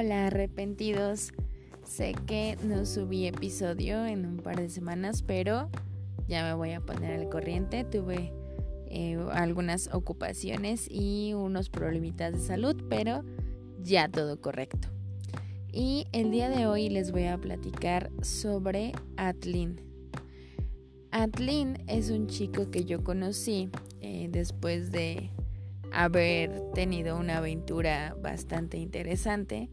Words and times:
Hola 0.00 0.28
arrepentidos. 0.28 1.30
Sé 1.84 2.14
que 2.26 2.56
no 2.64 2.86
subí 2.86 3.26
episodio 3.26 4.06
en 4.06 4.24
un 4.24 4.38
par 4.38 4.56
de 4.56 4.70
semanas, 4.70 5.20
pero 5.20 5.68
ya 6.26 6.42
me 6.42 6.54
voy 6.54 6.70
a 6.70 6.80
poner 6.80 7.20
al 7.20 7.28
corriente. 7.28 7.84
Tuve 7.84 8.32
eh, 8.86 9.18
algunas 9.30 9.92
ocupaciones 9.92 10.88
y 10.90 11.34
unos 11.34 11.68
problemitas 11.68 12.32
de 12.32 12.40
salud, 12.40 12.82
pero 12.88 13.24
ya 13.82 14.08
todo 14.08 14.40
correcto. 14.40 14.88
Y 15.70 16.06
el 16.12 16.30
día 16.30 16.48
de 16.48 16.66
hoy 16.66 16.88
les 16.88 17.12
voy 17.12 17.26
a 17.26 17.36
platicar 17.36 18.10
sobre 18.22 18.92
Atlin. 19.18 19.82
Atlin 21.10 21.76
es 21.88 22.08
un 22.08 22.26
chico 22.26 22.70
que 22.70 22.86
yo 22.86 23.04
conocí 23.04 23.68
eh, 24.00 24.28
después 24.30 24.92
de 24.92 25.30
haber 25.92 26.58
tenido 26.72 27.18
una 27.18 27.36
aventura 27.36 28.16
bastante 28.18 28.78
interesante. 28.78 29.68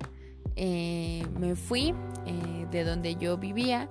Eh, 0.57 1.25
me 1.39 1.55
fui 1.55 1.93
eh, 2.25 2.67
de 2.71 2.83
donde 2.83 3.15
yo 3.15 3.37
vivía, 3.37 3.87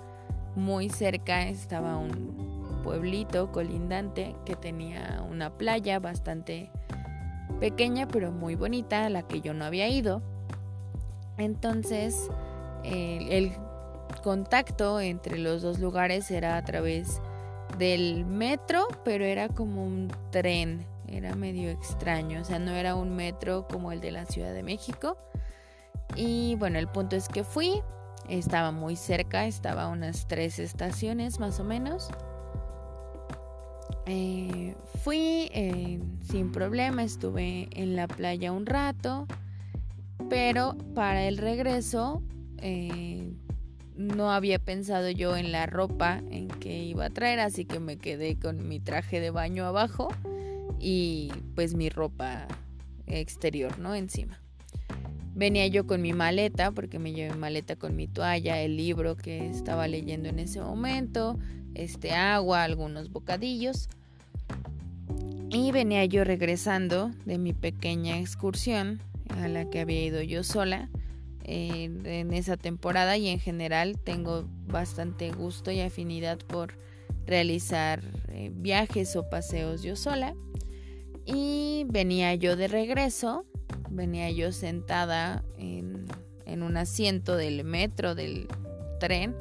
muy 0.54 0.88
cerca 0.88 1.48
estaba 1.48 1.96
un 1.96 2.80
pueblito 2.82 3.52
colindante 3.52 4.34
que 4.44 4.56
tenía 4.56 5.24
una 5.28 5.56
playa 5.56 5.98
bastante 5.98 6.70
pequeña 7.60 8.06
pero 8.08 8.32
muy 8.32 8.54
bonita 8.54 9.06
a 9.06 9.10
la 9.10 9.22
que 9.22 9.40
yo 9.40 9.54
no 9.54 9.64
había 9.64 9.88
ido. 9.88 10.22
Entonces 11.38 12.30
el 12.84 13.52
contacto 14.22 15.00
entre 15.00 15.38
los 15.38 15.62
dos 15.62 15.78
lugares 15.78 16.30
era 16.30 16.56
a 16.56 16.64
través 16.64 17.20
del 17.78 18.24
metro, 18.24 18.86
pero 19.04 19.24
era 19.24 19.48
como 19.48 19.84
un 19.84 20.08
tren 20.30 20.86
era 21.08 21.34
medio 21.34 21.70
extraño, 21.70 22.40
o 22.40 22.44
sea, 22.44 22.58
no 22.58 22.72
era 22.72 22.94
un 22.94 23.14
metro 23.14 23.66
como 23.68 23.92
el 23.92 24.00
de 24.00 24.10
la 24.10 24.26
Ciudad 24.26 24.52
de 24.52 24.62
México. 24.62 25.16
Y 26.14 26.54
bueno, 26.56 26.78
el 26.78 26.88
punto 26.88 27.16
es 27.16 27.28
que 27.28 27.44
fui, 27.44 27.82
estaba 28.28 28.70
muy 28.70 28.96
cerca, 28.96 29.46
estaba 29.46 29.84
a 29.84 29.88
unas 29.88 30.26
tres 30.28 30.58
estaciones 30.58 31.40
más 31.40 31.60
o 31.60 31.64
menos. 31.64 32.08
Eh, 34.06 34.76
fui 35.02 35.50
eh, 35.52 36.00
sin 36.30 36.52
problema, 36.52 37.02
estuve 37.02 37.68
en 37.72 37.96
la 37.96 38.06
playa 38.06 38.52
un 38.52 38.64
rato, 38.64 39.26
pero 40.30 40.76
para 40.94 41.24
el 41.24 41.38
regreso 41.38 42.22
eh, 42.58 43.32
no 43.96 44.30
había 44.30 44.60
pensado 44.60 45.10
yo 45.10 45.36
en 45.36 45.50
la 45.50 45.66
ropa 45.66 46.22
en 46.30 46.46
que 46.48 46.84
iba 46.84 47.06
a 47.06 47.10
traer, 47.10 47.40
así 47.40 47.64
que 47.64 47.80
me 47.80 47.96
quedé 47.96 48.38
con 48.38 48.68
mi 48.68 48.78
traje 48.78 49.20
de 49.20 49.30
baño 49.30 49.64
abajo 49.64 50.08
y 50.78 51.32
pues 51.56 51.74
mi 51.74 51.88
ropa 51.88 52.46
exterior, 53.06 53.78
¿no? 53.78 53.94
Encima. 53.94 54.40
Venía 55.36 55.66
yo 55.66 55.86
con 55.86 56.00
mi 56.00 56.14
maleta, 56.14 56.70
porque 56.70 56.98
me 56.98 57.12
llevé 57.12 57.34
maleta 57.34 57.76
con 57.76 57.94
mi 57.94 58.08
toalla, 58.08 58.62
el 58.62 58.78
libro 58.78 59.18
que 59.18 59.50
estaba 59.50 59.86
leyendo 59.86 60.30
en 60.30 60.38
ese 60.38 60.62
momento, 60.62 61.38
este 61.74 62.12
agua, 62.12 62.62
algunos 62.64 63.12
bocadillos. 63.12 63.90
Y 65.50 65.72
venía 65.72 66.06
yo 66.06 66.24
regresando 66.24 67.10
de 67.26 67.36
mi 67.36 67.52
pequeña 67.52 68.18
excursión 68.18 68.98
a 69.28 69.46
la 69.48 69.68
que 69.68 69.80
había 69.80 70.02
ido 70.06 70.22
yo 70.22 70.42
sola 70.42 70.88
en 71.44 72.32
esa 72.32 72.56
temporada 72.56 73.18
y 73.18 73.28
en 73.28 73.38
general 73.38 73.98
tengo 74.02 74.48
bastante 74.66 75.30
gusto 75.32 75.70
y 75.70 75.80
afinidad 75.80 76.38
por 76.38 76.78
realizar 77.26 78.02
eh, 78.28 78.50
viajes 78.54 79.14
o 79.16 79.28
paseos 79.28 79.82
yo 79.82 79.96
sola. 79.96 80.34
Y 81.26 81.84
venía 81.88 82.32
yo 82.36 82.54
de 82.54 82.68
regreso, 82.68 83.44
venía 83.90 84.30
yo 84.30 84.52
sentada 84.52 85.42
en, 85.58 86.06
un 86.62 86.76
asiento 86.76 87.36
del 87.36 87.64
metro, 87.64 88.14
del 88.14 88.46
tren, 89.00 89.34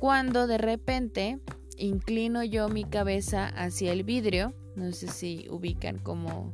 cuando 0.00 0.46
de 0.46 0.58
repente 0.58 1.38
inclino 1.76 2.42
yo 2.42 2.68
mi 2.68 2.84
cabeza 2.84 3.46
hacia 3.46 3.92
el 3.92 4.02
vidrio, 4.02 4.54
no 4.74 4.90
sé 4.92 5.06
si 5.06 5.46
ubican 5.50 5.98
como, 5.98 6.52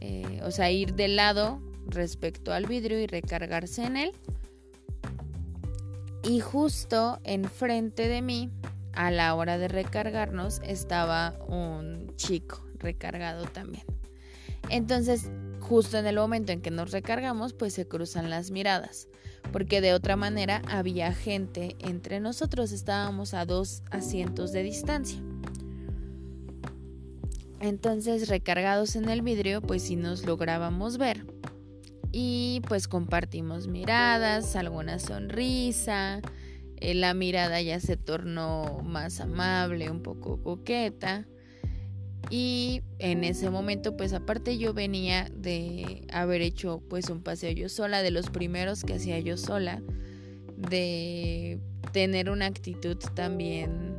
eh, 0.00 0.40
o 0.44 0.50
sea, 0.50 0.70
ir 0.70 0.94
de 0.94 1.08
lado 1.08 1.60
respecto 1.86 2.52
al 2.52 2.66
vidrio 2.66 3.00
y 3.00 3.06
recargarse 3.06 3.84
en 3.84 3.96
él. 3.96 4.12
Y 6.22 6.40
justo 6.40 7.18
enfrente 7.24 8.06
de 8.06 8.22
mí, 8.22 8.50
a 8.92 9.10
la 9.10 9.34
hora 9.34 9.56
de 9.56 9.68
recargarnos, 9.68 10.60
estaba 10.62 11.34
un 11.48 12.14
chico 12.16 12.69
recargado 12.80 13.44
también. 13.44 13.84
Entonces, 14.68 15.30
justo 15.60 15.98
en 15.98 16.06
el 16.06 16.16
momento 16.16 16.52
en 16.52 16.60
que 16.60 16.70
nos 16.70 16.90
recargamos, 16.90 17.52
pues 17.52 17.74
se 17.74 17.86
cruzan 17.86 18.30
las 18.30 18.50
miradas, 18.50 19.08
porque 19.52 19.80
de 19.80 19.94
otra 19.94 20.16
manera 20.16 20.62
había 20.68 21.12
gente 21.12 21.76
entre 21.78 22.20
nosotros, 22.20 22.72
estábamos 22.72 23.34
a 23.34 23.44
dos 23.46 23.82
asientos 23.90 24.52
de 24.52 24.62
distancia. 24.62 25.20
Entonces, 27.60 28.28
recargados 28.28 28.96
en 28.96 29.08
el 29.08 29.22
vidrio, 29.22 29.60
pues 29.60 29.82
sí 29.82 29.96
nos 29.96 30.24
lográbamos 30.24 30.96
ver. 30.96 31.26
Y 32.10 32.62
pues 32.66 32.88
compartimos 32.88 33.68
miradas, 33.68 34.56
alguna 34.56 34.98
sonrisa, 34.98 36.20
eh, 36.78 36.94
la 36.94 37.12
mirada 37.12 37.60
ya 37.60 37.78
se 37.78 37.96
tornó 37.96 38.80
más 38.82 39.20
amable, 39.20 39.90
un 39.90 40.02
poco 40.02 40.42
coqueta. 40.42 41.28
Y 42.28 42.82
en 42.98 43.24
ese 43.24 43.50
momento, 43.50 43.96
pues 43.96 44.12
aparte 44.12 44.58
yo 44.58 44.74
venía 44.74 45.28
de 45.34 46.06
haber 46.12 46.42
hecho 46.42 46.82
pues 46.88 47.08
un 47.08 47.22
paseo 47.22 47.50
yo 47.50 47.68
sola, 47.68 48.02
de 48.02 48.10
los 48.10 48.30
primeros 48.30 48.84
que 48.84 48.94
hacía 48.94 49.18
yo 49.20 49.36
sola, 49.36 49.82
de 50.56 51.58
tener 51.92 52.30
una 52.30 52.46
actitud 52.46 52.96
también 53.14 53.94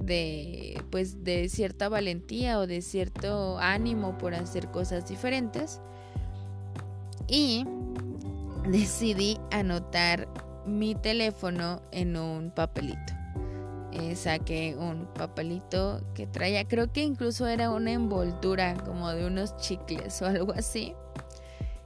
de 0.00 0.82
pues 0.90 1.22
de 1.22 1.48
cierta 1.48 1.88
valentía 1.88 2.58
o 2.58 2.66
de 2.66 2.82
cierto 2.82 3.58
ánimo 3.58 4.18
por 4.18 4.34
hacer 4.34 4.68
cosas 4.70 5.08
diferentes. 5.08 5.80
Y 7.28 7.64
decidí 8.68 9.38
anotar 9.50 10.28
mi 10.66 10.94
teléfono 10.94 11.82
en 11.92 12.16
un 12.16 12.50
papelito. 12.50 13.21
Eh, 13.92 14.16
saqué 14.16 14.74
un 14.78 15.06
papelito 15.06 16.00
que 16.14 16.26
traía, 16.26 16.66
creo 16.66 16.90
que 16.90 17.02
incluso 17.02 17.46
era 17.46 17.70
una 17.70 17.92
envoltura 17.92 18.74
como 18.74 19.10
de 19.10 19.26
unos 19.26 19.54
chicles 19.58 20.22
o 20.22 20.26
algo 20.26 20.52
así. 20.52 20.94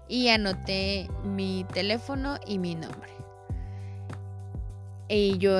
Y 0.09 0.29
anoté 0.29 1.11
mi 1.25 1.67
teléfono 1.73 2.39
y 2.47 2.59
mi 2.59 2.77
nombre. 2.77 3.11
Y 5.09 5.37
yo 5.39 5.59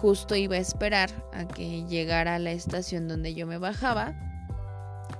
justo 0.00 0.34
iba 0.34 0.56
a 0.56 0.58
esperar 0.58 1.10
a 1.32 1.46
que 1.46 1.84
llegara 1.84 2.34
a 2.34 2.38
la 2.40 2.50
estación 2.50 3.06
donde 3.06 3.34
yo 3.34 3.46
me 3.46 3.58
bajaba, 3.58 4.14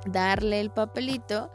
darle 0.07 0.61
el 0.61 0.71
papelito 0.71 1.49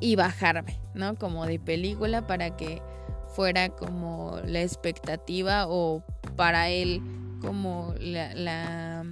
y 0.00 0.16
bajarme, 0.16 0.78
¿no? 0.94 1.14
Como 1.16 1.46
de 1.46 1.58
película 1.58 2.26
para 2.26 2.56
que 2.56 2.82
fuera 3.28 3.70
como 3.70 4.38
la 4.44 4.60
expectativa 4.60 5.66
o 5.66 6.02
para 6.36 6.68
él 6.68 7.02
como 7.40 7.94
la, 7.98 9.04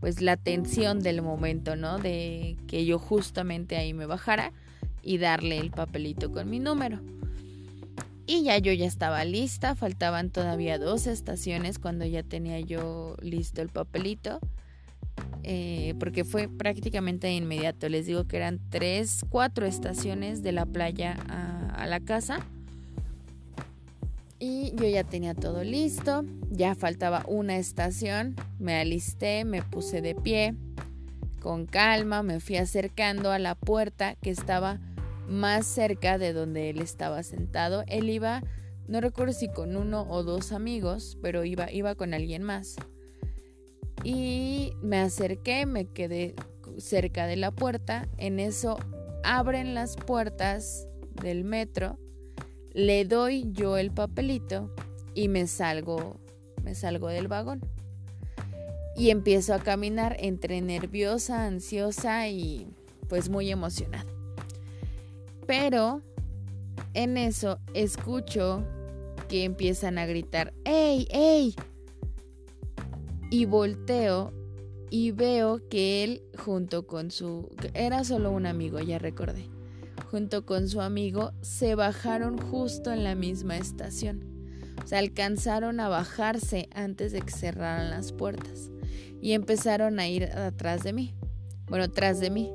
pues 0.00 0.20
la 0.20 0.36
tensión 0.36 1.00
del 1.00 1.22
momento, 1.22 1.76
¿no? 1.76 1.98
De 1.98 2.56
que 2.66 2.84
yo 2.84 2.98
justamente 2.98 3.76
ahí 3.76 3.94
me 3.94 4.06
bajara 4.06 4.52
y 5.02 5.18
darle 5.18 5.58
el 5.58 5.70
papelito 5.70 6.30
con 6.32 6.50
mi 6.50 6.58
número. 6.58 7.00
Y 8.26 8.42
ya 8.42 8.58
yo 8.58 8.72
ya 8.72 8.86
estaba 8.86 9.24
lista, 9.24 9.74
faltaban 9.74 10.30
todavía 10.30 10.78
dos 10.78 11.06
estaciones 11.06 11.78
cuando 11.78 12.06
ya 12.06 12.22
tenía 12.22 12.58
yo 12.60 13.16
listo 13.20 13.60
el 13.62 13.68
papelito. 13.68 14.40
Eh, 15.42 15.94
porque 16.00 16.24
fue 16.24 16.48
prácticamente 16.48 17.26
de 17.26 17.34
inmediato. 17.34 17.88
Les 17.88 18.06
digo 18.06 18.24
que 18.24 18.38
eran 18.38 18.60
tres, 18.70 19.24
cuatro 19.28 19.66
estaciones 19.66 20.42
de 20.42 20.52
la 20.52 20.64
playa 20.64 21.12
a 21.74 21.86
la 21.86 22.00
casa. 22.00 22.40
Y 24.38 24.74
yo 24.76 24.86
ya 24.86 25.04
tenía 25.04 25.34
todo 25.34 25.62
listo, 25.62 26.24
ya 26.50 26.74
faltaba 26.74 27.24
una 27.28 27.56
estación, 27.56 28.34
me 28.58 28.74
alisté, 28.74 29.44
me 29.44 29.62
puse 29.62 30.02
de 30.02 30.14
pie, 30.14 30.54
con 31.40 31.66
calma 31.66 32.22
me 32.22 32.40
fui 32.40 32.56
acercando 32.56 33.30
a 33.30 33.38
la 33.38 33.54
puerta 33.54 34.16
que 34.16 34.30
estaba 34.30 34.80
más 35.28 35.66
cerca 35.66 36.16
de 36.16 36.32
donde 36.32 36.70
él 36.70 36.80
estaba 36.80 37.22
sentado. 37.22 37.84
Él 37.86 38.08
iba, 38.08 38.42
no 38.88 39.00
recuerdo 39.00 39.34
si 39.34 39.48
con 39.48 39.76
uno 39.76 40.06
o 40.08 40.22
dos 40.22 40.52
amigos, 40.52 41.18
pero 41.22 41.44
iba, 41.44 41.70
iba 41.70 41.94
con 41.94 42.14
alguien 42.14 42.42
más. 42.42 42.76
Y 44.02 44.72
me 44.82 44.98
acerqué, 44.98 45.66
me 45.66 45.86
quedé 45.86 46.34
cerca 46.78 47.26
de 47.26 47.36
la 47.36 47.50
puerta, 47.50 48.08
en 48.16 48.40
eso 48.40 48.78
abren 49.22 49.74
las 49.74 49.96
puertas 49.96 50.88
del 51.22 51.44
metro 51.44 51.98
le 52.74 53.04
doy 53.04 53.50
yo 53.52 53.78
el 53.78 53.90
papelito 53.90 54.70
y 55.14 55.28
me 55.28 55.46
salgo, 55.46 56.16
me 56.62 56.74
salgo 56.74 57.08
del 57.08 57.28
vagón. 57.28 57.60
Y 58.96 59.10
empiezo 59.10 59.54
a 59.54 59.60
caminar 59.60 60.16
entre 60.20 60.60
nerviosa, 60.60 61.46
ansiosa 61.46 62.28
y 62.28 62.68
pues 63.08 63.28
muy 63.28 63.50
emocionada. 63.50 64.06
Pero 65.46 66.02
En 66.92 67.16
eso 67.16 67.58
escucho 67.74 68.64
que 69.28 69.44
empiezan 69.44 69.98
a 69.98 70.06
gritar, 70.06 70.52
¡Ey, 70.64 71.08
ey! 71.10 71.54
Y 73.30 73.46
volteo 73.46 74.32
y 74.90 75.10
veo 75.10 75.68
que 75.68 76.04
él 76.04 76.22
junto 76.38 76.86
con 76.86 77.10
su... 77.10 77.50
Era 77.74 78.04
solo 78.04 78.30
un 78.30 78.46
amigo, 78.46 78.78
ya 78.78 78.98
recordé. 78.98 79.53
Junto 80.14 80.46
con 80.46 80.68
su 80.68 80.80
amigo 80.80 81.32
se 81.40 81.74
bajaron 81.74 82.38
justo 82.38 82.92
en 82.92 83.02
la 83.02 83.16
misma 83.16 83.56
estación. 83.56 84.22
O 84.84 84.86
sea, 84.86 85.00
alcanzaron 85.00 85.80
a 85.80 85.88
bajarse 85.88 86.68
antes 86.72 87.10
de 87.10 87.20
que 87.20 87.32
cerraran 87.32 87.90
las 87.90 88.12
puertas. 88.12 88.70
Y 89.20 89.32
empezaron 89.32 89.98
a 89.98 90.06
ir 90.06 90.26
atrás 90.26 90.84
de 90.84 90.92
mí. 90.92 91.16
Bueno, 91.66 91.90
tras 91.90 92.20
de 92.20 92.30
mí. 92.30 92.52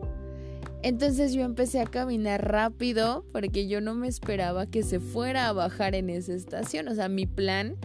Entonces 0.84 1.34
yo 1.34 1.42
empecé 1.42 1.82
a 1.82 1.86
caminar 1.86 2.50
rápido 2.50 3.26
porque 3.34 3.68
yo 3.68 3.82
no 3.82 3.94
me 3.94 4.08
esperaba 4.08 4.66
que 4.66 4.82
se 4.82 5.02
fuera 5.02 5.50
a 5.50 5.52
bajar 5.52 5.96
en 5.96 6.10
esa 6.10 6.36
estación. 6.36 6.88
O 6.88 6.96
sea, 6.96 7.10
mi 7.10 7.26
plan 7.26 7.76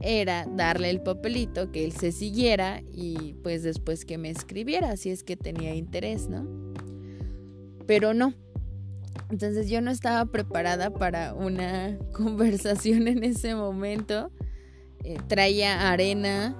era 0.00 0.44
darle 0.44 0.90
el 0.90 1.00
papelito, 1.00 1.72
que 1.72 1.86
él 1.86 1.92
se 1.92 2.12
siguiera 2.12 2.82
y 2.92 3.32
pues 3.42 3.62
después 3.62 4.04
que 4.04 4.18
me 4.18 4.28
escribiera, 4.28 4.94
si 4.98 5.08
es 5.08 5.24
que 5.24 5.38
tenía 5.38 5.74
interés, 5.74 6.28
¿no? 6.28 6.46
Pero 7.86 8.12
no. 8.12 8.34
Entonces 9.32 9.68
yo 9.68 9.80
no 9.80 9.90
estaba 9.90 10.26
preparada 10.26 10.90
para 10.90 11.34
una 11.34 11.98
conversación 12.12 13.08
en 13.08 13.24
ese 13.24 13.56
momento. 13.56 14.30
Eh, 15.02 15.16
traía 15.26 15.90
arena 15.90 16.56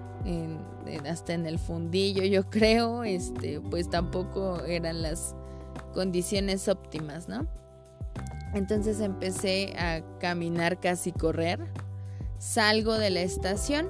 hasta 1.09 1.35
en 1.35 1.47
el 1.47 1.61
fundillo, 1.61 2.25
yo 2.25 2.51
creo. 2.51 3.05
Este, 3.05 3.61
pues 3.61 3.89
tampoco 3.89 4.65
eran 4.65 5.03
las 5.03 5.37
condiciones 5.95 6.67
óptimas, 6.67 7.29
¿no? 7.29 7.47
Entonces 8.55 9.01
empecé 9.01 9.75
a 9.79 10.03
caminar 10.19 10.81
casi 10.81 11.13
correr 11.13 11.61
salgo 12.43 12.99
de 12.99 13.11
la 13.11 13.21
estación 13.21 13.89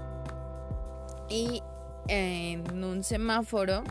y 1.31 1.63
en 2.09 2.85
un 2.85 3.03
semáforo 3.03 3.83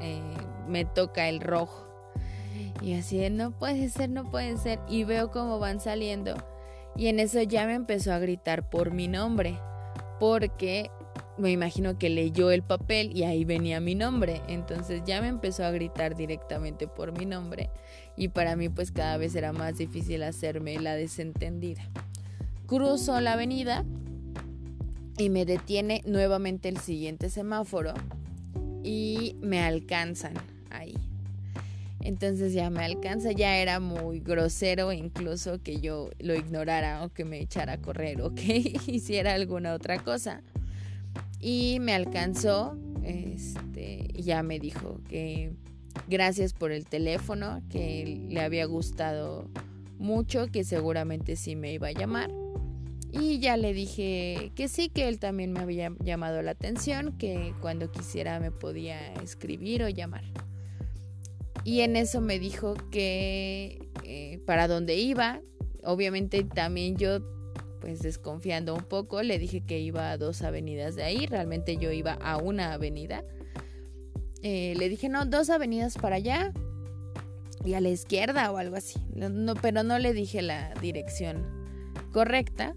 eh, 0.00 0.22
me 0.68 0.84
toca 0.84 1.28
el 1.28 1.40
rojo. 1.40 1.91
Y 2.82 2.94
así 2.94 3.16
de, 3.16 3.30
no 3.30 3.52
puede 3.52 3.88
ser, 3.88 4.10
no 4.10 4.28
puede 4.28 4.56
ser. 4.56 4.80
Y 4.88 5.04
veo 5.04 5.30
cómo 5.30 5.58
van 5.58 5.80
saliendo. 5.80 6.34
Y 6.96 7.06
en 7.06 7.20
eso 7.20 7.40
ya 7.42 7.66
me 7.66 7.74
empezó 7.74 8.12
a 8.12 8.18
gritar 8.18 8.68
por 8.68 8.92
mi 8.92 9.08
nombre. 9.08 9.58
Porque 10.18 10.90
me 11.38 11.50
imagino 11.50 11.98
que 11.98 12.10
leyó 12.10 12.50
el 12.50 12.62
papel 12.62 13.16
y 13.16 13.24
ahí 13.24 13.44
venía 13.44 13.80
mi 13.80 13.94
nombre. 13.94 14.42
Entonces 14.48 15.02
ya 15.06 15.20
me 15.20 15.28
empezó 15.28 15.64
a 15.64 15.70
gritar 15.70 16.16
directamente 16.16 16.88
por 16.88 17.16
mi 17.16 17.24
nombre. 17.24 17.70
Y 18.16 18.28
para 18.28 18.56
mí 18.56 18.68
pues 18.68 18.90
cada 18.90 19.16
vez 19.16 19.34
era 19.34 19.52
más 19.52 19.78
difícil 19.78 20.22
hacerme 20.22 20.78
la 20.78 20.94
desentendida. 20.94 21.82
Cruzo 22.66 23.20
la 23.20 23.34
avenida 23.34 23.84
y 25.18 25.30
me 25.30 25.44
detiene 25.44 26.02
nuevamente 26.04 26.68
el 26.68 26.78
siguiente 26.78 27.30
semáforo 27.30 27.94
y 28.82 29.36
me 29.40 29.62
alcanzan 29.62 30.34
ahí. 30.70 30.96
Entonces 32.02 32.52
ya 32.52 32.68
me 32.70 32.84
alcanza, 32.84 33.32
ya 33.32 33.56
era 33.56 33.80
muy 33.80 34.20
grosero 34.20 34.92
incluso 34.92 35.62
que 35.62 35.80
yo 35.80 36.10
lo 36.18 36.34
ignorara 36.34 37.04
o 37.04 37.10
que 37.10 37.24
me 37.24 37.40
echara 37.40 37.74
a 37.74 37.78
correr 37.78 38.20
o 38.22 38.34
que 38.34 38.74
hiciera 38.86 39.34
alguna 39.34 39.74
otra 39.74 39.98
cosa. 40.02 40.42
Y 41.40 41.78
me 41.80 41.94
alcanzó, 41.94 42.76
este, 43.02 44.08
ya 44.14 44.42
me 44.42 44.58
dijo 44.58 45.00
que 45.08 45.52
gracias 46.08 46.52
por 46.52 46.72
el 46.72 46.86
teléfono, 46.86 47.62
que 47.70 48.26
le 48.28 48.40
había 48.40 48.64
gustado 48.66 49.48
mucho, 49.98 50.48
que 50.48 50.64
seguramente 50.64 51.36
sí 51.36 51.56
me 51.56 51.72
iba 51.72 51.88
a 51.88 51.92
llamar 51.92 52.30
y 53.12 53.40
ya 53.40 53.58
le 53.58 53.74
dije 53.74 54.52
que 54.54 54.68
sí, 54.68 54.88
que 54.88 55.06
él 55.06 55.18
también 55.18 55.52
me 55.52 55.60
había 55.60 55.92
llamado 56.00 56.40
la 56.40 56.52
atención, 56.52 57.12
que 57.18 57.54
cuando 57.60 57.92
quisiera 57.92 58.40
me 58.40 58.50
podía 58.50 59.12
escribir 59.22 59.82
o 59.82 59.88
llamar. 59.90 60.24
Y 61.64 61.80
en 61.80 61.96
eso 61.96 62.20
me 62.20 62.38
dijo 62.38 62.74
que 62.90 63.88
eh, 64.04 64.40
para 64.46 64.68
dónde 64.68 64.96
iba. 64.96 65.40
Obviamente 65.84 66.44
también 66.44 66.96
yo, 66.96 67.20
pues 67.80 68.00
desconfiando 68.00 68.74
un 68.74 68.84
poco, 68.84 69.22
le 69.22 69.38
dije 69.38 69.64
que 69.64 69.80
iba 69.80 70.10
a 70.10 70.18
dos 70.18 70.42
avenidas 70.42 70.96
de 70.96 71.04
ahí. 71.04 71.26
Realmente 71.26 71.76
yo 71.76 71.90
iba 71.92 72.12
a 72.14 72.36
una 72.36 72.72
avenida. 72.72 73.24
Eh, 74.42 74.74
le 74.76 74.88
dije, 74.88 75.08
no, 75.08 75.24
dos 75.24 75.50
avenidas 75.50 75.96
para 75.98 76.16
allá 76.16 76.52
y 77.64 77.74
a 77.74 77.80
la 77.80 77.90
izquierda 77.90 78.50
o 78.50 78.56
algo 78.56 78.76
así. 78.76 79.00
no, 79.14 79.54
pero 79.54 79.84
no 79.84 79.98
le 79.98 80.12
dije 80.12 80.42
la 80.42 80.74
dirección 80.80 81.46
correcta 82.12 82.74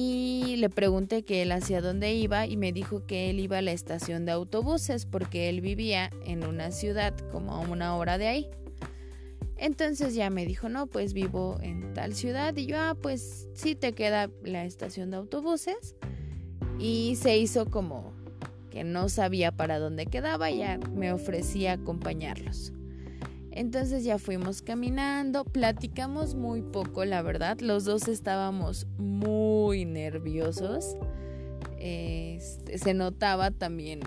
y 0.00 0.54
le 0.58 0.70
pregunté 0.70 1.24
que 1.24 1.42
él 1.42 1.50
hacia 1.50 1.80
dónde 1.80 2.14
iba 2.14 2.46
y 2.46 2.56
me 2.56 2.72
dijo 2.72 3.04
que 3.04 3.30
él 3.30 3.40
iba 3.40 3.58
a 3.58 3.62
la 3.62 3.72
estación 3.72 4.24
de 4.24 4.30
autobuses 4.30 5.06
porque 5.06 5.48
él 5.48 5.60
vivía 5.60 6.12
en 6.24 6.44
una 6.44 6.70
ciudad 6.70 7.16
como 7.32 7.52
a 7.52 7.58
una 7.58 7.96
hora 7.96 8.16
de 8.16 8.28
ahí. 8.28 8.50
Entonces 9.56 10.14
ya 10.14 10.30
me 10.30 10.46
dijo, 10.46 10.68
no, 10.68 10.86
pues 10.86 11.14
vivo 11.14 11.58
en 11.62 11.94
tal 11.94 12.14
ciudad 12.14 12.56
y 12.56 12.66
yo, 12.66 12.76
ah, 12.78 12.96
pues 13.02 13.48
sí 13.54 13.74
te 13.74 13.92
queda 13.92 14.30
la 14.44 14.64
estación 14.64 15.10
de 15.10 15.16
autobuses. 15.16 15.96
Y 16.78 17.16
se 17.16 17.36
hizo 17.36 17.68
como 17.68 18.12
que 18.70 18.84
no 18.84 19.08
sabía 19.08 19.50
para 19.50 19.80
dónde 19.80 20.06
quedaba 20.06 20.48
ya 20.52 20.78
me 20.94 21.12
ofrecía 21.12 21.72
acompañarlos. 21.72 22.72
Entonces 23.50 24.04
ya 24.04 24.18
fuimos 24.18 24.62
caminando, 24.62 25.44
platicamos 25.44 26.34
muy 26.34 26.62
poco, 26.62 27.04
la 27.04 27.22
verdad. 27.22 27.58
Los 27.60 27.84
dos 27.84 28.08
estábamos 28.08 28.86
muy 28.98 29.84
nerviosos. 29.84 30.96
Este, 31.78 32.78
se 32.78 32.94
notaba 32.94 33.50
también 33.50 34.00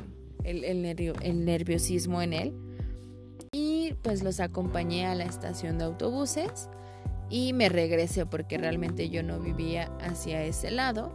el, 0.44 0.64
el 0.64 1.46
nerviosismo 1.46 2.22
en 2.22 2.34
él. 2.34 2.54
Y 3.52 3.96
pues 4.02 4.24
los 4.24 4.40
acompañé 4.40 5.08
a 5.08 5.16
la 5.16 5.26
estación 5.26 5.78
de 5.78 5.86
autobuses 5.86 6.70
y 7.30 7.54
me 7.54 7.70
regresé 7.70 8.26
porque 8.26 8.58
realmente 8.58 9.10
yo 9.10 9.24
no 9.24 9.40
vivía 9.40 9.90
hacia 10.00 10.44
ese 10.44 10.70
lado. 10.70 11.12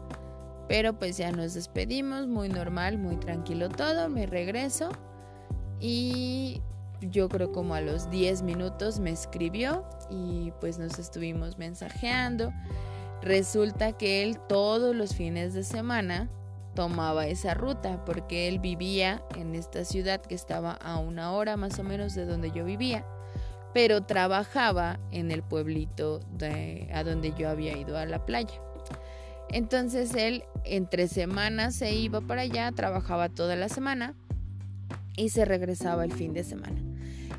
Pero 0.69 0.99
pues 0.99 1.17
ya 1.17 1.31
nos 1.31 1.55
despedimos, 1.55 2.27
muy 2.27 2.49
normal, 2.49 2.99
muy 2.99 3.17
tranquilo 3.17 3.69
todo, 3.69 4.09
me 4.09 4.27
regreso 4.27 4.91
y 5.81 6.61
yo 7.11 7.29
creo 7.29 7.53
como 7.53 7.75
a 7.75 7.81
los 7.81 8.11
10 8.11 8.43
minutos 8.43 9.01
me 9.01 9.11
escribió 9.11 9.85
y 10.11 10.53
pues 10.61 10.79
nos 10.79 10.99
estuvimos 10.99 11.59
mensajeando. 11.59 12.53
Resulta 13.23 13.93
que 13.93 14.23
él 14.23 14.39
todos 14.49 14.95
los 14.95 15.15
fines 15.15 15.55
de 15.55 15.65
semana 15.65 16.29
tomaba 16.75 17.27
esa 17.27 17.55
ruta 17.55 18.05
porque 18.05 18.49
él 18.49 18.59
vivía 18.59 19.23
en 19.35 19.55
esta 19.55 19.85
ciudad 19.85 20.21
que 20.21 20.35
estaba 20.35 20.73
a 20.73 20.99
una 20.99 21.33
hora 21.33 21.57
más 21.57 21.79
o 21.79 21.83
menos 21.83 22.15
de 22.15 22.27
donde 22.27 22.53
yo 22.53 22.65
vivía, 22.65 23.05
pero 23.73 24.03
trabajaba 24.03 25.01
en 25.11 25.31
el 25.31 25.43
pueblito 25.43 26.21
a 26.93 27.03
donde 27.03 27.33
yo 27.37 27.49
había 27.49 27.77
ido 27.77 27.97
a 27.97 28.07
la 28.07 28.25
playa. 28.25 28.61
Entonces 29.49 30.15
él 30.15 30.45
entre 30.65 31.09
semanas 31.09 31.75
se 31.77 31.93
iba 31.93 32.21
para 32.21 32.43
allá, 32.43 32.71
trabajaba 32.73 33.29
toda 33.29 33.57
la 33.57 33.69
semana 33.69 34.15
y 35.17 35.31
se 35.31 35.45
regresaba 35.45 36.05
el 36.05 36.13
fin 36.13 36.35
de 36.35 36.45
semana. 36.45 36.81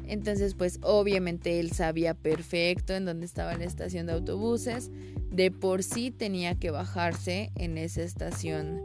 Entonces, 0.08 0.56
pues 0.56 0.80
obviamente 0.82 1.60
él 1.60 1.72
sabía 1.72 2.14
perfecto 2.14 2.94
en 2.94 3.06
dónde 3.06 3.26
estaba 3.26 3.56
la 3.56 3.66
estación 3.66 4.06
de 4.06 4.14
autobuses. 4.14 4.90
De 5.32 5.52
por 5.52 5.84
sí 5.84 6.12
tenía 6.12 6.56
que 6.56 6.72
bajarse 6.72 7.52
en 7.56 7.78
esa 7.78 8.02
estación 8.04 8.82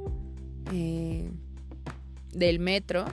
eh, 0.73 1.31
del 2.33 2.59
metro. 2.59 3.07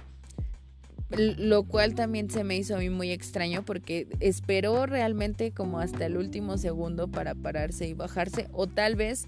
Lo 1.12 1.64
cual 1.64 1.96
también 1.96 2.30
se 2.30 2.44
me 2.44 2.56
hizo 2.56 2.76
a 2.76 2.80
mí 2.80 2.90
muy 2.92 3.12
extraño 3.12 3.64
porque 3.66 4.08
esperó 4.20 4.86
realmente 4.86 5.52
como 5.52 5.80
hasta 5.80 6.06
el 6.06 6.18
último 6.18 6.60
segundo 6.60 7.08
para 7.08 7.34
pararse 7.34 7.88
y 7.88 7.94
bajarse. 7.94 8.48
O 8.52 8.68
tal 8.68 8.96
vez 8.96 9.28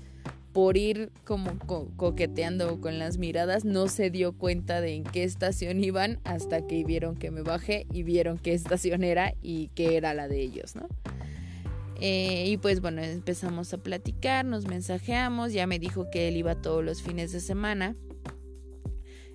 por 0.54 0.78
ir 0.78 1.12
como 1.24 1.58
coqueteando 1.96 2.82
con 2.82 3.00
las 3.00 3.18
miradas, 3.18 3.64
no 3.64 3.88
se 3.88 4.10
dio 4.10 4.34
cuenta 4.34 4.82
de 4.82 4.96
en 4.96 5.04
qué 5.04 5.24
estación 5.24 5.84
iban 5.84 6.20
hasta 6.24 6.68
que 6.68 6.84
vieron 6.84 7.16
que 7.16 7.32
me 7.32 7.42
bajé 7.42 7.88
y 7.92 8.04
vieron 8.04 8.38
qué 8.38 8.54
estación 8.54 9.04
era 9.04 9.34
y 9.42 9.70
que 9.70 9.96
era 9.96 10.14
la 10.14 10.28
de 10.28 10.42
ellos, 10.42 10.76
¿no? 10.76 10.88
Eh, 12.04 12.48
y 12.48 12.58
pues 12.58 12.82
bueno, 12.82 13.02
empezamos 13.04 13.74
a 13.74 13.78
platicar, 13.78 14.44
nos 14.44 14.66
mensajeamos, 14.66 15.54
ya 15.54 15.68
me 15.68 15.78
dijo 15.78 16.10
que 16.10 16.28
él 16.28 16.36
iba 16.36 16.56
todos 16.56 16.84
los 16.84 17.02
fines 17.02 17.32
de 17.32 17.40
semana. 17.40 17.96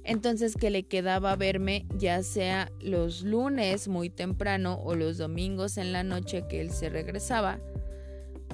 Entonces 0.03 0.57
que 0.57 0.71
le 0.71 0.85
quedaba 0.85 1.35
verme 1.37 1.87
ya 1.97 2.23
sea 2.23 2.71
los 2.81 3.23
lunes 3.23 3.89
muy 3.89 4.11
temprano 4.11 4.81
o 4.85 4.95
los 4.95 5.19
domingos 5.19 5.79
en 5.79 5.93
la 5.93 6.03
noche 6.05 6.45
que 6.49 6.61
él 6.61 6.71
se 6.71 6.89
regresaba 6.89 7.61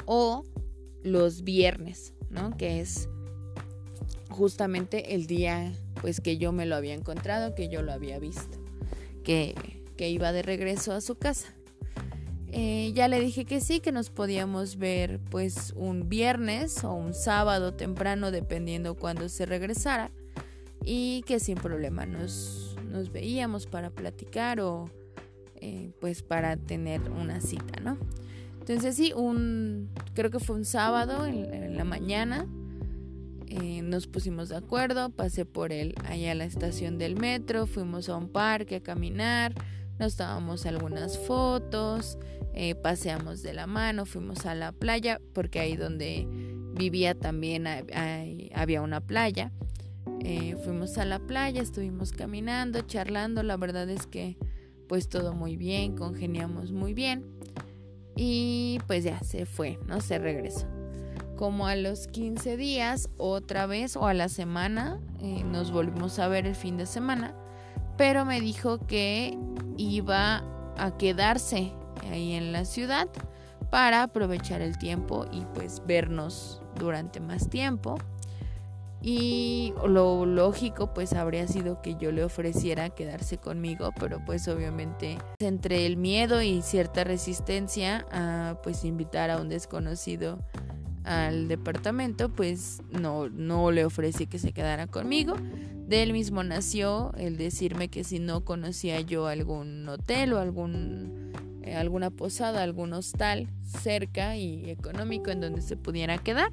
o 0.07 0.45
los 1.03 1.43
viernes. 1.43 2.15
¿No? 2.33 2.57
Que 2.57 2.81
es 2.81 3.09
justamente 4.31 5.15
el 5.15 5.27
día 5.27 5.73
pues 6.01 6.21
que 6.21 6.37
yo 6.39 6.51
me 6.51 6.67
lo 6.67 6.75
había 6.75 6.95
encontrado, 6.95 7.55
que 7.55 7.69
yo 7.69 7.83
lo 7.83 7.93
había 7.93 8.19
visto, 8.19 8.59
que, 9.23 9.55
iba 9.99 10.33
de 10.33 10.43
regreso 10.43 10.93
a 10.93 11.01
su 11.01 11.15
casa. 11.15 11.55
Eh, 12.49 12.91
ya 12.93 13.07
le 13.07 13.21
dije 13.21 13.45
que 13.45 13.61
sí, 13.61 13.79
que 13.79 13.93
nos 13.93 14.11
podíamos 14.11 14.77
ver 14.77 15.21
pues 15.31 15.73
un 15.77 16.09
viernes 16.09 16.83
o 16.83 16.93
un 16.93 17.15
sábado 17.15 17.75
temprano, 17.75 18.33
dependiendo 18.33 18.97
cuando 18.97 19.29
se 19.29 19.47
regresara. 19.47 20.11
Y 20.85 21.23
que 21.23 21.39
sin 21.39 21.57
problema 21.57 22.05
nos, 22.05 22.77
nos 22.91 23.13
veíamos 23.13 23.67
para 23.67 23.91
platicar 23.91 24.59
o 24.59 24.91
eh, 25.61 25.93
pues 26.01 26.25
para 26.25 26.57
tener 26.57 27.09
una 27.09 27.41
cita, 27.41 27.79
¿no? 27.81 27.97
Entonces 28.63 28.95
sí, 28.95 29.13
un, 29.13 29.91
creo 30.15 30.31
que 30.31 30.39
fue 30.39 30.55
un 30.55 30.65
sábado 30.65 31.27
en, 31.27 31.77
la 31.77 31.83
mañana. 31.83 32.47
Eh, 33.49 33.83
nos 33.83 34.07
pusimos 34.07 34.51
de 34.51 34.57
acuerdo, 34.57 35.11
pasé 35.11 35.45
por 35.45 35.73
él 35.73 35.97
allá 36.05 36.31
a 36.31 36.35
la 36.37 36.45
estación 36.45 36.97
del 36.97 37.17
metro, 37.17 37.67
fuimos 37.67 38.09
a 38.09 38.17
un 38.17 38.29
parque 38.29 38.77
a 38.77 38.81
caminar, 38.81 39.53
nos 39.99 40.15
tomamos 40.15 40.65
algunas 40.65 41.19
fotos, 41.19 42.19
eh, 42.55 42.77
paseamos 42.77 43.43
de 43.43 43.53
la 43.53 43.67
mano, 43.67 44.07
fuimos 44.07 44.47
a 44.47 44.55
la 44.55 44.71
playa, 44.71 45.21
porque 45.35 45.59
ahí 45.59 45.77
donde 45.77 46.25
vivía 46.75 47.17
también 47.17 47.67
había 48.55 48.81
una 48.81 49.01
playa. 49.01 49.51
Eh, 50.21 50.55
fuimos 50.63 50.99
a 50.99 51.05
la 51.05 51.19
playa, 51.19 51.61
estuvimos 51.61 52.13
caminando, 52.13 52.83
charlando, 52.83 53.43
la 53.43 53.57
verdad 53.57 53.91
es 53.91 54.07
que 54.07 54.39
pues 54.89 55.09
todo 55.09 55.35
muy 55.35 55.57
bien, 55.57 55.97
congeniamos 55.97 56.71
muy 56.71 56.95
bien 56.95 57.25
y 58.17 58.79
pues 58.87 59.05
ya 59.05 59.21
se 59.21 59.47
fue, 59.47 59.79
¿no? 59.87 60.01
Se 60.01 60.19
regresó. 60.19 60.67
Como 61.37 61.67
a 61.67 61.77
los 61.77 62.07
15 62.07 62.57
días, 62.57 63.09
otra 63.17 63.67
vez 63.67 63.97
o 63.97 64.07
a 64.07 64.15
la 64.15 64.29
semana, 64.29 65.01
eh, 65.21 65.43
nos 65.45 65.73
volvimos 65.73 66.19
a 66.19 66.29
ver 66.29 66.47
el 66.47 66.55
fin 66.55 66.77
de 66.77 66.87
semana, 66.87 67.35
pero 67.97 68.25
me 68.25 68.41
dijo 68.41 68.87
que 68.87 69.37
iba 69.77 70.45
a 70.77 70.97
quedarse 70.99 71.73
ahí 72.11 72.35
en 72.35 72.53
la 72.53 72.65
ciudad 72.65 73.09
para 73.71 74.03
aprovechar 74.03 74.61
el 74.61 74.79
tiempo 74.79 75.27
y 75.33 75.45
pues 75.55 75.83
vernos 75.87 76.63
durante 76.79 77.21
más 77.21 77.49
tiempo. 77.49 77.99
Y 79.03 79.75
lo 79.85 80.27
lógico 80.27 80.95
pues 80.95 81.13
habría 81.13 81.49
sido 81.49 81.83
que 81.83 81.97
yo 81.97 82.13
le 82.13 82.23
ofreciera 82.23 82.91
quedarse 82.91 83.37
conmigo, 83.37 83.91
pero 83.99 84.25
pues 84.25 84.47
obviamente 84.47 85.19
entre 85.41 85.87
el 85.87 85.97
miedo 85.97 86.41
y 86.41 86.63
cierta 86.63 87.03
resistencia 87.03 88.07
a 88.13 88.59
pues 88.63 88.85
invitar 88.85 89.31
a 89.31 89.41
un 89.41 89.49
desconocido 89.49 90.39
al 91.05 91.49
departamento, 91.49 92.29
pues 92.29 92.81
no, 92.91 93.29
no 93.29 93.73
le 93.73 93.85
ofrecí 93.85 94.27
que 94.27 94.39
se 94.39 94.53
quedara 94.53 94.87
conmigo. 94.87 95.35
De 95.87 96.03
él 96.03 96.13
mismo 96.13 96.45
nació 96.45 97.13
el 97.17 97.37
decirme 97.37 97.89
que 97.89 98.05
si 98.05 98.21
no 98.21 98.45
conocía 98.45 99.01
yo 99.01 99.27
algún 99.27 99.89
hotel 99.89 100.33
o 100.33 100.39
algún, 100.39 101.33
eh, 101.63 101.75
alguna 101.75 102.11
posada, 102.11 102.63
algún 102.63 102.93
hostal 102.93 103.49
cerca 103.65 104.37
y 104.37 104.71
económico 104.71 105.31
en 105.31 105.41
donde 105.41 105.61
se 105.61 105.77
pudiera 105.77 106.19
quedar. 106.19 106.53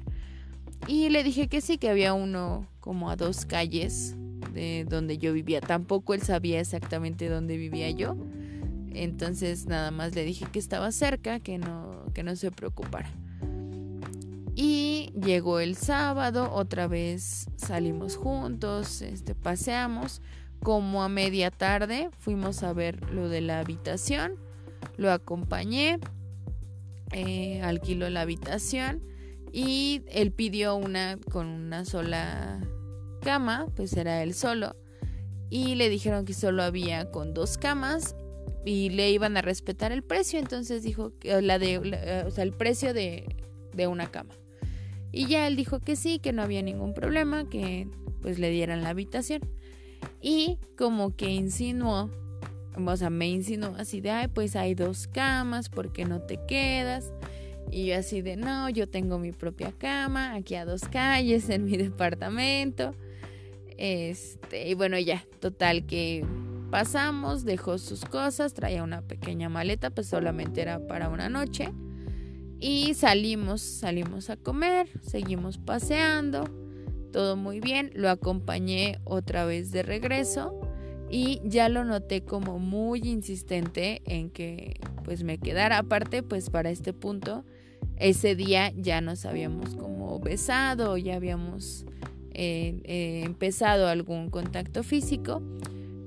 Y 0.86 1.08
le 1.10 1.22
dije 1.22 1.48
que 1.48 1.60
sí, 1.60 1.78
que 1.78 1.90
había 1.90 2.14
uno 2.14 2.66
como 2.80 3.10
a 3.10 3.16
dos 3.16 3.44
calles 3.44 4.16
de 4.52 4.86
donde 4.88 5.18
yo 5.18 5.32
vivía. 5.32 5.60
Tampoco 5.60 6.14
él 6.14 6.22
sabía 6.22 6.60
exactamente 6.60 7.28
dónde 7.28 7.56
vivía 7.56 7.90
yo. 7.90 8.16
Entonces 8.92 9.66
nada 9.66 9.90
más 9.90 10.14
le 10.14 10.24
dije 10.24 10.46
que 10.50 10.58
estaba 10.58 10.90
cerca, 10.92 11.40
que 11.40 11.58
no, 11.58 12.04
que 12.12 12.22
no 12.22 12.34
se 12.34 12.50
preocupara. 12.50 13.10
Y 14.56 15.12
llegó 15.22 15.60
el 15.60 15.76
sábado, 15.76 16.52
otra 16.52 16.86
vez 16.86 17.46
salimos 17.56 18.16
juntos, 18.16 19.00
este, 19.02 19.34
paseamos. 19.34 20.22
Como 20.62 21.02
a 21.02 21.08
media 21.08 21.50
tarde 21.50 22.10
fuimos 22.18 22.62
a 22.62 22.74
ver 22.74 23.10
lo 23.12 23.30
de 23.30 23.40
la 23.40 23.60
habitación, 23.60 24.34
lo 24.98 25.10
acompañé, 25.10 25.98
eh, 27.12 27.62
alquiló 27.62 28.10
la 28.10 28.20
habitación 28.20 29.09
y 29.52 30.02
él 30.08 30.32
pidió 30.32 30.76
una 30.76 31.18
con 31.30 31.46
una 31.46 31.84
sola 31.84 32.60
cama, 33.22 33.66
pues 33.76 33.92
era 33.94 34.22
él 34.22 34.34
solo. 34.34 34.76
Y 35.48 35.74
le 35.74 35.88
dijeron 35.88 36.24
que 36.24 36.34
solo 36.34 36.62
había 36.62 37.10
con 37.10 37.34
dos 37.34 37.58
camas 37.58 38.14
y 38.64 38.90
le 38.90 39.10
iban 39.10 39.36
a 39.36 39.42
respetar 39.42 39.92
el 39.92 40.02
precio, 40.02 40.38
entonces 40.38 40.82
dijo 40.82 41.18
que 41.18 41.40
la 41.42 41.58
de, 41.58 41.78
o 42.26 42.30
sea, 42.30 42.44
el 42.44 42.52
precio 42.52 42.94
de, 42.94 43.36
de 43.74 43.86
una 43.86 44.10
cama. 44.10 44.34
Y 45.12 45.26
ya 45.26 45.46
él 45.46 45.56
dijo 45.56 45.80
que 45.80 45.96
sí, 45.96 46.18
que 46.20 46.32
no 46.32 46.42
había 46.42 46.62
ningún 46.62 46.94
problema, 46.94 47.48
que 47.48 47.88
pues 48.22 48.38
le 48.38 48.50
dieran 48.50 48.82
la 48.82 48.90
habitación. 48.90 49.40
Y 50.20 50.58
como 50.76 51.16
que 51.16 51.30
insinuó, 51.30 52.10
o 52.76 52.96
sea, 52.96 53.10
me 53.10 53.28
insinuó 53.28 53.74
así 53.76 54.00
de, 54.00 54.10
ay, 54.10 54.28
pues 54.28 54.54
hay 54.56 54.74
dos 54.74 55.08
camas, 55.08 55.68
¿por 55.68 55.92
qué 55.92 56.04
no 56.04 56.20
te 56.22 56.38
quedas? 56.46 57.12
Y 57.70 57.86
yo 57.86 57.96
así 57.96 58.20
de, 58.20 58.36
no, 58.36 58.68
yo 58.68 58.88
tengo 58.88 59.18
mi 59.18 59.32
propia 59.32 59.72
cama, 59.72 60.34
aquí 60.34 60.56
a 60.56 60.64
dos 60.64 60.82
calles, 60.82 61.48
en 61.48 61.64
mi 61.64 61.76
departamento. 61.76 62.94
Este, 63.76 64.68
y 64.68 64.74
bueno, 64.74 64.98
ya, 64.98 65.24
total 65.40 65.86
que 65.86 66.24
pasamos, 66.70 67.44
dejó 67.44 67.78
sus 67.78 68.04
cosas, 68.04 68.54
traía 68.54 68.82
una 68.82 69.02
pequeña 69.02 69.48
maleta, 69.48 69.90
pues 69.90 70.06
solamente 70.08 70.62
era 70.62 70.86
para 70.86 71.08
una 71.08 71.28
noche. 71.28 71.70
Y 72.58 72.94
salimos, 72.94 73.62
salimos 73.62 74.28
a 74.28 74.36
comer, 74.36 74.88
seguimos 75.00 75.56
paseando, 75.56 76.44
todo 77.12 77.36
muy 77.36 77.60
bien. 77.60 77.90
Lo 77.94 78.10
acompañé 78.10 78.98
otra 79.04 79.44
vez 79.46 79.72
de 79.72 79.82
regreso 79.82 80.60
y 81.08 81.40
ya 81.44 81.68
lo 81.68 81.84
noté 81.84 82.22
como 82.22 82.58
muy 82.58 83.00
insistente 83.00 84.02
en 84.04 84.30
que 84.30 84.78
pues 85.04 85.24
me 85.24 85.38
quedara. 85.38 85.78
Aparte, 85.78 86.22
pues 86.22 86.50
para 86.50 86.70
este 86.70 86.92
punto, 86.92 87.44
ese 88.00 88.34
día 88.34 88.72
ya 88.74 89.00
nos 89.00 89.26
habíamos 89.26 89.76
como 89.76 90.18
besado, 90.18 90.96
ya 90.96 91.16
habíamos 91.16 91.84
eh, 92.32 92.80
eh, 92.84 93.22
empezado 93.24 93.88
algún 93.88 94.30
contacto 94.30 94.82
físico, 94.82 95.42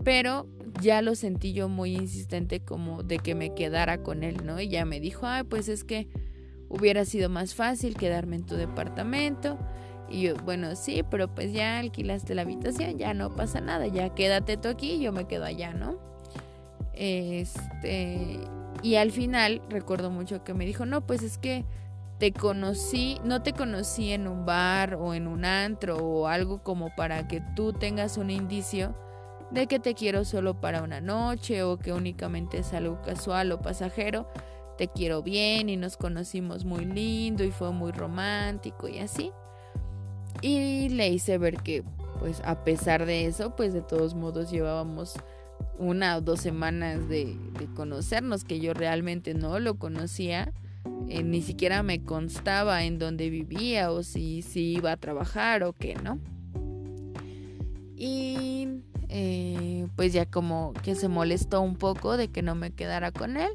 pero 0.04 0.48
ya 0.82 1.04
lo 1.04 1.14
sentí 1.14 1.54
yo 1.54 1.70
muy 1.70 1.96
insistente 1.96 2.60
como 2.62 3.04
de 3.04 3.20
que 3.20 3.36
me 3.36 3.54
quedara 3.54 4.02
con 4.02 4.24
él, 4.24 4.44
¿no? 4.44 4.60
Y 4.60 4.70
ya 4.70 4.86
me 4.86 5.00
dijo, 5.00 5.28
ay, 5.28 5.44
pues 5.44 5.70
es 5.70 5.84
que 5.84 6.08
hubiera 6.68 7.06
sido 7.06 7.30
más 7.30 7.54
fácil 7.54 7.96
quedarme 7.96 8.38
en 8.38 8.46
tu 8.46 8.56
departamento. 8.56 9.60
Y 10.10 10.24
yo, 10.24 10.36
bueno, 10.36 10.76
sí, 10.76 11.04
pero 11.10 11.34
pues 11.34 11.54
ya 11.54 11.78
alquilaste 11.78 12.34
la 12.34 12.42
habitación, 12.42 12.98
ya 12.98 13.14
no 13.14 13.36
pasa 13.36 13.62
nada, 13.62 13.86
ya 13.86 14.10
quédate 14.16 14.58
tú 14.58 14.70
aquí 14.70 14.94
y 14.94 15.02
yo 15.02 15.12
me 15.12 15.28
quedo 15.28 15.46
allá, 15.46 15.74
¿no? 15.74 16.00
Este, 16.94 18.40
y 18.82 18.96
al 18.96 19.12
final 19.12 19.62
recuerdo 19.70 20.10
mucho 20.10 20.44
que 20.44 20.56
me 20.56 20.66
dijo, 20.66 20.86
no, 20.88 21.06
pues 21.06 21.22
es 21.22 21.38
que 21.38 21.66
te 22.24 22.32
conocí, 22.32 23.20
no 23.26 23.44
te 23.44 23.52
conocí 23.52 24.14
en 24.14 24.30
un 24.30 24.46
bar 24.46 24.96
o 24.96 25.14
en 25.14 25.28
un 25.28 25.44
antro 25.44 25.98
o 25.98 26.28
algo 26.28 26.64
como 26.64 26.90
para 26.96 27.28
que 27.28 27.42
tú 27.54 27.74
tengas 27.74 28.16
un 28.16 28.30
indicio 28.30 28.96
de 29.52 29.68
que 29.68 29.78
te 29.78 29.94
quiero 29.94 30.24
solo 30.24 30.62
para 30.62 30.84
una 30.84 31.02
noche 31.02 31.64
o 31.64 31.78
que 31.78 31.92
únicamente 31.92 32.60
es 32.60 32.74
algo 32.74 33.02
casual 33.02 33.52
o 33.52 33.60
pasajero 33.60 34.26
te 34.78 34.88
quiero 34.88 35.22
bien 35.22 35.68
y 35.68 35.76
nos 35.76 35.98
conocimos 35.98 36.64
muy 36.64 36.86
lindo 36.86 37.44
y 37.44 37.52
fue 37.52 37.74
muy 37.74 37.92
romántico 37.92 38.88
y 38.88 39.00
así. 39.00 39.34
Y 40.40 40.88
le 40.88 41.10
hice 41.10 41.38
ver 41.38 41.58
que 41.58 41.84
pues 42.22 42.42
a 42.46 42.64
pesar 42.64 43.06
de 43.06 43.26
eso, 43.26 43.54
pues 43.58 43.74
de 43.74 43.82
todos 43.82 44.16
modos 44.16 44.50
llevábamos 44.50 45.16
una 45.78 46.16
o 46.16 46.22
dos 46.22 46.40
semanas 46.40 47.10
de, 47.10 47.38
conocernos, 47.76 48.46
que 48.46 48.62
yo 48.62 48.74
realmente 48.74 49.34
no 49.34 49.60
lo 49.60 49.76
conocía, 49.76 50.54
eh, 51.08 51.24
ni 51.24 51.42
siquiera 51.42 51.84
me 51.84 52.04
constaba 52.04 52.84
en 52.84 53.00
dónde 53.00 53.30
vivía 53.30 53.92
o 53.92 54.04
si, 54.04 54.42
si 54.42 54.74
iba 54.74 54.92
a 54.92 54.98
trabajar 54.98 55.64
o 55.64 55.74
qué, 55.74 55.96
¿no? 55.96 56.20
Y 57.96 58.68
eh, 59.10 59.88
pues 59.96 60.12
ya 60.12 60.26
como 60.26 60.74
que 60.84 60.96
se 60.96 61.08
molestó 61.08 61.62
un 61.62 61.76
poco 61.76 62.18
de 62.18 62.30
que 62.30 62.42
no 62.42 62.56
me 62.56 62.72
quedara 62.72 63.12
con 63.12 63.38
él. 63.38 63.52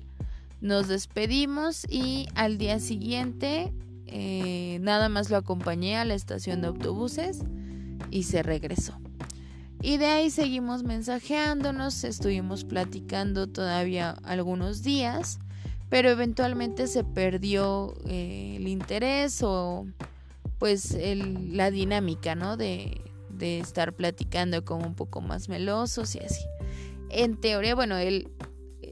Nos 0.61 0.89
despedimos 0.89 1.85
y 1.89 2.29
al 2.35 2.59
día 2.59 2.81
siguiente 2.81 3.73
eh, 4.07 4.79
nada 4.81 5.09
más 5.09 5.31
lo 5.31 5.37
acompañé 5.37 5.97
a 5.97 6.05
la 6.05 6.15
estación 6.15 6.61
de 6.61 6.69
autobuses 6.69 7.43
y 8.11 8.23
se 8.23 8.43
regresó. 8.43 8.99
Y 9.81 9.99
de 9.99 10.07
ahí 10.07 10.31
seguimos 10.31 10.83
mensajeándonos, 10.83 12.03
estuvimos 12.05 12.65
platicando 12.65 13.47
todavía 13.47 14.11
algunos 14.25 14.83
días, 14.83 15.39
pero 15.89 16.11
eventualmente 16.11 16.87
se 16.87 17.05
perdió 17.05 17.95
eh, 18.07 18.57
el 18.57 18.69
interés 18.69 19.43
o 19.43 19.87
pues 20.59 20.97
la 21.01 21.71
dinámica, 21.71 22.35
¿no? 22.35 22.57
De, 22.57 23.03
estar 23.41 23.95
platicando 23.95 24.65
como 24.65 24.85
un 24.85 24.97
poco 24.97 25.21
más 25.21 25.49
melosos 25.49 26.17
y 26.17 26.19
así. 26.19 26.45
En 27.09 27.37
teoría, 27.37 27.77
bueno, 27.77 27.97
él 27.97 28.33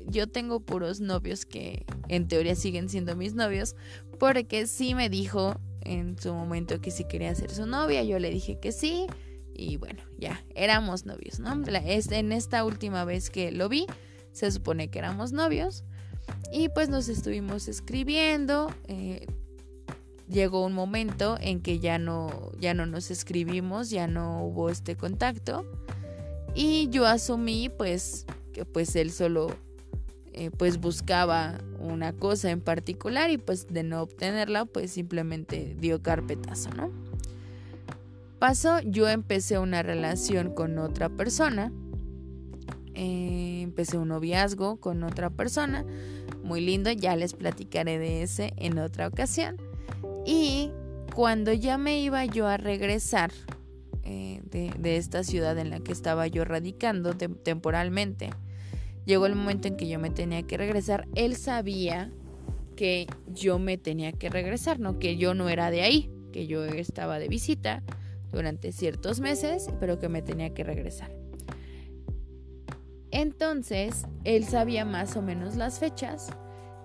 yo 0.07 0.29
tengo 0.29 0.61
puros 0.61 1.01
novios 1.01 1.45
que 1.45 1.85
en 2.07 2.29
teoría 2.29 2.55
siguen 2.55 2.89
siendo 2.89 3.17
mis 3.17 3.35
novios, 3.35 3.75
porque 4.21 4.69
sí 4.69 4.95
me 4.95 5.09
dijo 5.09 5.59
en 5.81 6.17
su 6.17 6.33
momento 6.33 6.81
que 6.81 6.93
sí 6.93 7.05
quería 7.05 7.35
ser 7.35 7.51
su 7.51 7.67
novia, 7.67 8.05
yo 8.05 8.21
le 8.21 8.31
dije 8.31 8.59
que 8.61 8.71
sí, 8.71 9.07
y 9.53 9.79
bueno, 9.79 10.03
ya, 10.19 10.45
éramos 10.55 11.07
novios, 11.07 11.41
¿no? 11.41 11.53
en 11.53 12.33
esta 12.33 12.65
última 12.65 13.05
vez 13.05 13.31
que 13.31 13.51
lo 13.51 13.69
vi, 13.69 13.87
se 14.33 14.51
supone 14.51 14.89
que 14.89 14.99
éramos 14.99 15.33
novios. 15.33 15.85
Y 16.53 16.69
pues 16.69 16.89
nos 16.89 17.09
estuvimos 17.09 17.69
escribiendo. 17.69 18.73
Eh, 18.89 19.27
llegó 20.29 20.65
un 20.65 20.73
momento 20.73 21.37
en 21.41 21.61
que 21.61 21.79
ya 21.79 21.99
no, 21.99 22.53
ya 22.59 22.75
no 22.75 22.87
nos 22.87 23.11
escribimos, 23.11 23.91
ya 23.91 24.07
no 24.07 24.45
hubo 24.45 24.71
este 24.71 24.97
contacto. 24.97 25.65
Y 26.55 26.89
yo 26.91 27.07
asumí 27.07 27.69
pues 27.69 28.27
que 28.53 28.65
pues 28.65 28.97
él 28.97 29.13
solo 29.13 29.49
eh, 30.33 30.51
pues 30.51 30.79
buscaba 30.81 31.59
una 31.79 32.13
cosa 32.13 32.51
en 32.51 32.61
particular 32.61 33.31
y 33.31 33.39
pues 33.39 33.69
de 33.69 33.83
no 33.83 34.03
obtenerla 34.03 34.65
pues 34.65 34.91
simplemente 34.91 35.77
dio 35.79 36.03
carpetazo, 36.03 36.71
¿no? 36.71 36.91
Pasó, 38.39 38.81
yo 38.81 39.09
empecé 39.09 39.59
una 39.59 39.83
relación 39.83 40.55
con 40.55 40.79
otra 40.79 41.09
persona, 41.09 41.73
eh, 42.99 43.61
empecé 43.61 43.99
un 43.99 44.09
noviazgo 44.09 44.81
con 44.81 45.03
otra 45.03 45.29
persona, 45.29 45.85
muy 46.43 46.63
lindo, 46.63 46.91
ya 46.91 47.15
les 47.15 47.35
platicaré 47.35 47.99
de 47.99 48.23
ese 48.23 48.55
en 48.57 48.79
otra 48.79 49.07
ocasión. 49.07 49.59
Y 50.25 50.71
cuando 51.15 51.53
ya 51.53 51.77
me 51.77 52.01
iba 52.01 52.25
yo 52.25 52.47
a 52.47 52.57
regresar 52.57 53.33
eh, 54.03 54.41
de, 54.51 54.97
esta 54.97 55.25
ciudad 55.25 55.59
en 55.59 55.69
la 55.69 55.81
que 55.81 55.93
estaba 55.93 56.27
yo 56.27 56.47
radicando 56.47 57.15
temporalmente, 57.15 58.31
llegó 59.05 59.27
el 59.27 59.35
momento 59.35 59.69
en 59.69 59.77
que 59.77 59.89
yo 59.89 59.99
me 59.99 60.09
tenía 60.09 60.43
que 60.45 60.57
regresar. 60.57 61.07
Él 61.15 61.37
sabía 61.37 62.11
que 62.77 63.07
yo 63.27 63.59
me 63.59 63.77
tenía 63.77 64.13
que 64.13 64.31
regresar, 64.31 64.81
no 64.81 64.99
que 64.99 65.19
yo 65.19 65.35
no 65.35 65.51
era 65.51 65.71
de 65.71 65.83
ahí, 65.83 66.11
que 66.33 66.47
yo 66.47 66.65
estaba 66.65 67.19
de 67.19 67.29
visita 67.29 67.83
durante 68.33 68.73
ciertos 68.73 69.21
meses, 69.21 69.69
pero 69.81 69.99
que 69.99 70.09
me 70.09 70.23
tenía 70.23 70.55
que 70.55 70.65
regresar. 70.65 71.26
Entonces, 73.17 74.05
él 74.25 74.45
sabía 74.45 74.85
más 74.85 75.17
o 75.17 75.23
menos 75.23 75.57
las 75.57 75.79
fechas 75.79 76.29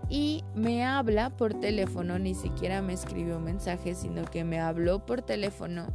y 0.08 0.46
me 0.56 0.86
habla 0.86 1.30
por 1.30 1.54
teléfono, 1.56 2.20
ni 2.20 2.36
siquiera 2.36 2.82
me 2.82 2.94
escribió 2.94 3.36
un 3.36 3.44
mensaje, 3.44 3.96
sino 3.96 4.24
que 4.24 4.46
me 4.46 4.58
habló 4.58 5.06
por 5.06 5.24
teléfono 5.24 5.88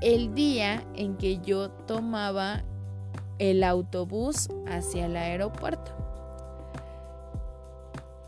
el 0.00 0.34
día 0.34 0.82
en 0.96 1.16
que 1.18 1.38
yo 1.38 1.70
tomaba 1.70 2.64
el 3.38 3.62
autobús 3.62 4.48
hacia 4.66 5.06
el 5.06 5.16
aeropuerto. 5.16 5.92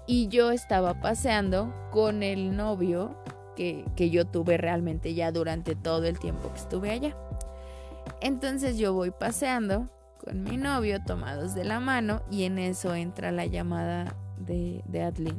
Y 0.07 0.29
yo 0.29 0.53
estaba 0.53 1.01
paseando 1.01 1.75
con 1.91 2.23
el 2.23 2.55
novio 2.55 3.17
que, 3.57 3.85
que, 3.97 4.11
yo 4.11 4.27
tuve 4.27 4.59
realmente 4.59 5.13
ya 5.13 5.33
durante 5.33 5.75
todo 5.75 6.05
el 6.05 6.21
tiempo 6.21 6.53
que 6.53 6.61
estuve 6.61 6.93
allá. 6.93 7.17
Entonces 8.21 8.79
yo 8.79 8.95
voy 8.95 9.11
paseando 9.11 9.89
con 10.25 10.43
mi 10.43 10.57
novio 10.57 11.03
tomados 11.05 11.55
de 11.55 11.65
la 11.65 11.81
mano 11.81 12.23
y 12.31 12.45
en 12.45 12.59
eso 12.59 12.95
entra 12.95 13.31
la 13.31 13.47
llamada 13.47 14.17
de, 14.39 14.83
de 14.87 15.35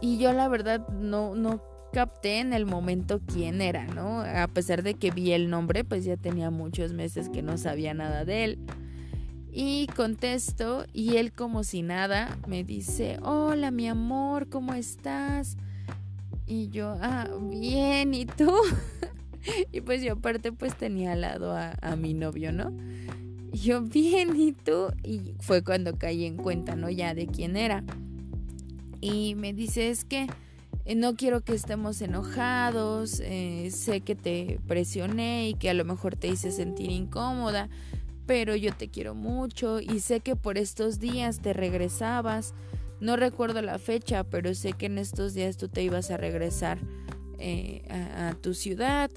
Y 0.00 0.18
yo 0.18 0.32
la 0.32 0.48
verdad 0.48 0.86
no, 0.88 1.34
no 1.34 1.60
capté 1.92 2.38
en 2.38 2.52
el 2.52 2.66
momento 2.66 3.20
quién 3.26 3.60
era, 3.60 3.86
¿no? 3.86 4.20
A 4.20 4.46
pesar 4.48 4.82
de 4.82 4.94
que 4.94 5.10
vi 5.10 5.32
el 5.32 5.50
nombre, 5.50 5.82
pues 5.82 6.04
ya 6.04 6.16
tenía 6.16 6.50
muchos 6.50 6.92
meses 6.92 7.28
que 7.28 7.42
no 7.42 7.58
sabía 7.58 7.94
nada 7.94 8.24
de 8.24 8.44
él. 8.44 8.58
Y 9.50 9.86
contesto 9.96 10.84
y 10.92 11.16
él 11.16 11.32
como 11.32 11.64
si 11.64 11.82
nada 11.82 12.36
me 12.46 12.62
dice, 12.62 13.18
hola 13.22 13.70
mi 13.70 13.88
amor, 13.88 14.48
¿cómo 14.48 14.74
estás? 14.74 15.56
Y 16.46 16.68
yo, 16.68 16.96
ah, 17.00 17.26
bien, 17.50 18.14
¿y 18.14 18.26
tú? 18.26 18.52
y 19.72 19.80
pues 19.80 20.02
yo 20.02 20.14
aparte 20.14 20.52
pues 20.52 20.76
tenía 20.76 21.12
al 21.12 21.22
lado 21.22 21.56
a, 21.56 21.96
mi 21.96 22.14
novio, 22.14 22.52
¿no? 22.52 22.72
yo, 23.52 23.80
bien, 23.80 24.36
¿y 24.36 24.52
tú? 24.52 24.88
Y 25.02 25.34
fue 25.40 25.62
cuando 25.62 25.96
caí 25.96 26.24
en 26.24 26.36
cuenta, 26.36 26.76
¿no? 26.76 26.90
Ya 26.90 27.14
de 27.14 27.26
quién 27.26 27.56
era. 27.56 27.84
Y 29.00 29.34
me 29.34 29.52
dice, 29.52 29.88
es 29.88 30.04
que 30.04 30.26
eh, 30.84 30.94
no 30.94 31.16
quiero 31.16 31.40
que 31.40 31.54
estemos 31.54 32.00
enojados, 32.02 33.20
eh, 33.20 33.70
sé 33.72 34.02
que 34.02 34.14
te 34.14 34.60
presioné 34.66 35.48
y 35.48 35.54
que 35.54 35.70
a 35.70 35.74
lo 35.74 35.84
mejor 35.84 36.16
te 36.16 36.28
hice 36.28 36.52
sentir 36.52 36.90
incómoda, 36.90 37.68
pero 38.26 38.56
yo 38.56 38.74
te 38.74 38.88
quiero 38.88 39.14
mucho 39.14 39.80
y 39.80 40.00
sé 40.00 40.20
que 40.20 40.36
por 40.36 40.58
estos 40.58 40.98
días 40.98 41.40
te 41.40 41.52
regresabas. 41.52 42.54
No 43.00 43.16
recuerdo 43.16 43.62
la 43.62 43.78
fecha, 43.78 44.24
pero 44.24 44.54
sé 44.54 44.72
que 44.72 44.86
en 44.86 44.98
estos 44.98 45.34
días 45.34 45.56
tú 45.56 45.68
te 45.68 45.82
ibas 45.82 46.10
a 46.10 46.16
regresar 46.16 46.78
eh, 47.38 47.82
a 47.88 48.34
tu 48.40 48.54
ciudad 48.54 49.10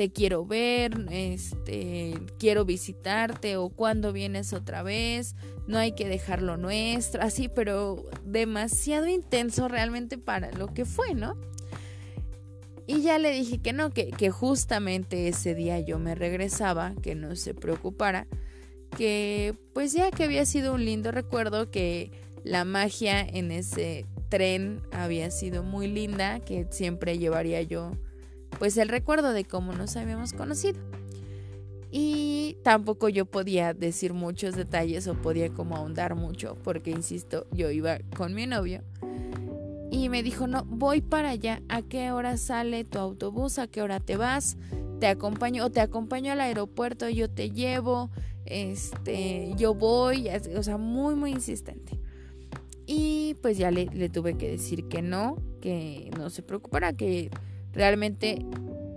te 0.00 0.10
quiero 0.10 0.46
ver, 0.46 0.92
este, 1.10 2.14
quiero 2.38 2.64
visitarte 2.64 3.58
o 3.58 3.68
cuando 3.68 4.14
vienes 4.14 4.54
otra 4.54 4.82
vez, 4.82 5.36
no 5.66 5.76
hay 5.76 5.92
que 5.92 6.08
dejarlo 6.08 6.56
nuestro, 6.56 7.20
así, 7.20 7.50
pero 7.54 8.06
demasiado 8.24 9.08
intenso 9.08 9.68
realmente 9.68 10.16
para 10.16 10.52
lo 10.52 10.72
que 10.72 10.86
fue, 10.86 11.14
¿no? 11.14 11.36
Y 12.86 13.02
ya 13.02 13.18
le 13.18 13.30
dije 13.30 13.58
que 13.58 13.74
no, 13.74 13.90
que, 13.90 14.10
que 14.10 14.30
justamente 14.30 15.28
ese 15.28 15.54
día 15.54 15.78
yo 15.80 15.98
me 15.98 16.14
regresaba, 16.14 16.94
que 17.02 17.14
no 17.14 17.36
se 17.36 17.52
preocupara, 17.52 18.26
que 18.96 19.54
pues 19.74 19.92
ya 19.92 20.10
que 20.10 20.24
había 20.24 20.46
sido 20.46 20.72
un 20.72 20.86
lindo 20.86 21.12
recuerdo, 21.12 21.70
que 21.70 22.10
la 22.42 22.64
magia 22.64 23.20
en 23.20 23.52
ese 23.52 24.06
tren 24.30 24.80
había 24.92 25.30
sido 25.30 25.62
muy 25.62 25.88
linda, 25.88 26.40
que 26.40 26.66
siempre 26.70 27.18
llevaría 27.18 27.60
yo 27.60 27.92
pues 28.58 28.76
el 28.76 28.88
recuerdo 28.88 29.32
de 29.32 29.44
cómo 29.44 29.72
nos 29.72 29.96
habíamos 29.96 30.32
conocido. 30.32 30.80
Y 31.92 32.56
tampoco 32.62 33.08
yo 33.08 33.26
podía 33.26 33.74
decir 33.74 34.14
muchos 34.14 34.54
detalles 34.54 35.08
o 35.08 35.14
podía 35.14 35.50
como 35.50 35.76
ahondar 35.76 36.14
mucho 36.14 36.56
porque, 36.62 36.90
insisto, 36.90 37.46
yo 37.50 37.70
iba 37.70 37.98
con 38.16 38.34
mi 38.34 38.46
novio. 38.46 38.82
Y 39.90 40.08
me 40.08 40.22
dijo, 40.22 40.46
no, 40.46 40.64
voy 40.64 41.00
para 41.00 41.30
allá. 41.30 41.62
¿A 41.68 41.82
qué 41.82 42.12
hora 42.12 42.36
sale 42.36 42.84
tu 42.84 42.98
autobús? 42.98 43.58
¿A 43.58 43.66
qué 43.66 43.82
hora 43.82 43.98
te 43.98 44.16
vas? 44.16 44.56
Te 45.00 45.08
acompaño 45.08 45.64
o 45.64 45.70
te 45.70 45.80
acompaño 45.80 46.32
al 46.32 46.40
aeropuerto, 46.40 47.08
yo 47.08 47.28
te 47.30 47.50
llevo, 47.50 48.10
este, 48.44 49.54
yo 49.56 49.74
voy, 49.74 50.28
o 50.56 50.62
sea, 50.62 50.76
muy, 50.76 51.14
muy 51.14 51.30
insistente. 51.32 51.99
Y 52.92 53.36
pues 53.40 53.56
ya 53.56 53.70
le, 53.70 53.86
le 53.86 54.08
tuve 54.08 54.36
que 54.36 54.50
decir 54.50 54.88
que 54.88 55.00
no, 55.00 55.36
que 55.60 56.10
no 56.18 56.28
se 56.28 56.42
preocupara, 56.42 56.92
que 56.92 57.30
realmente 57.72 58.44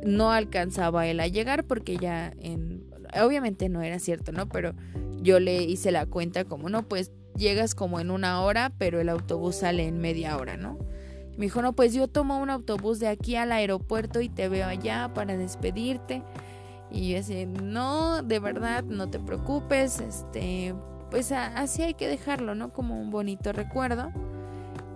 no 0.03 0.31
alcanzaba 0.31 1.05
él 1.05 1.19
a 1.19 1.27
llegar 1.27 1.63
porque 1.65 1.97
ya 1.97 2.33
en 2.39 2.91
obviamente 3.23 3.69
no 3.69 3.83
era 3.83 3.99
cierto, 3.99 4.31
¿no? 4.31 4.49
Pero 4.49 4.73
yo 5.21 5.39
le 5.39 5.61
hice 5.61 5.91
la 5.91 6.07
cuenta 6.07 6.43
como, 6.43 6.69
no, 6.69 6.89
pues 6.89 7.11
llegas 7.37 7.75
como 7.75 7.99
en 7.99 8.09
una 8.09 8.41
hora, 8.41 8.71
pero 8.79 8.99
el 8.99 9.09
autobús 9.09 9.57
sale 9.57 9.87
en 9.87 9.99
media 9.99 10.37
hora, 10.37 10.57
¿no? 10.57 10.79
Me 11.37 11.45
dijo, 11.45 11.61
no, 11.61 11.73
pues 11.73 11.93
yo 11.93 12.07
tomo 12.07 12.39
un 12.39 12.49
autobús 12.49 12.99
de 12.99 13.09
aquí 13.09 13.35
al 13.35 13.51
aeropuerto 13.51 14.21
y 14.21 14.29
te 14.29 14.49
veo 14.49 14.65
allá 14.65 15.11
para 15.13 15.37
despedirte. 15.37 16.23
Y 16.89 17.11
yo 17.11 17.17
decía, 17.17 17.45
no, 17.45 18.23
de 18.23 18.39
verdad, 18.39 18.83
no 18.83 19.11
te 19.11 19.19
preocupes, 19.19 19.99
este, 19.99 20.73
pues 21.13 21.31
así 21.31 21.83
hay 21.83 21.93
que 21.93 22.07
dejarlo, 22.07 22.55
¿no? 22.55 22.73
Como 22.73 22.99
un 22.99 23.11
bonito 23.11 23.53
recuerdo. 23.53 24.11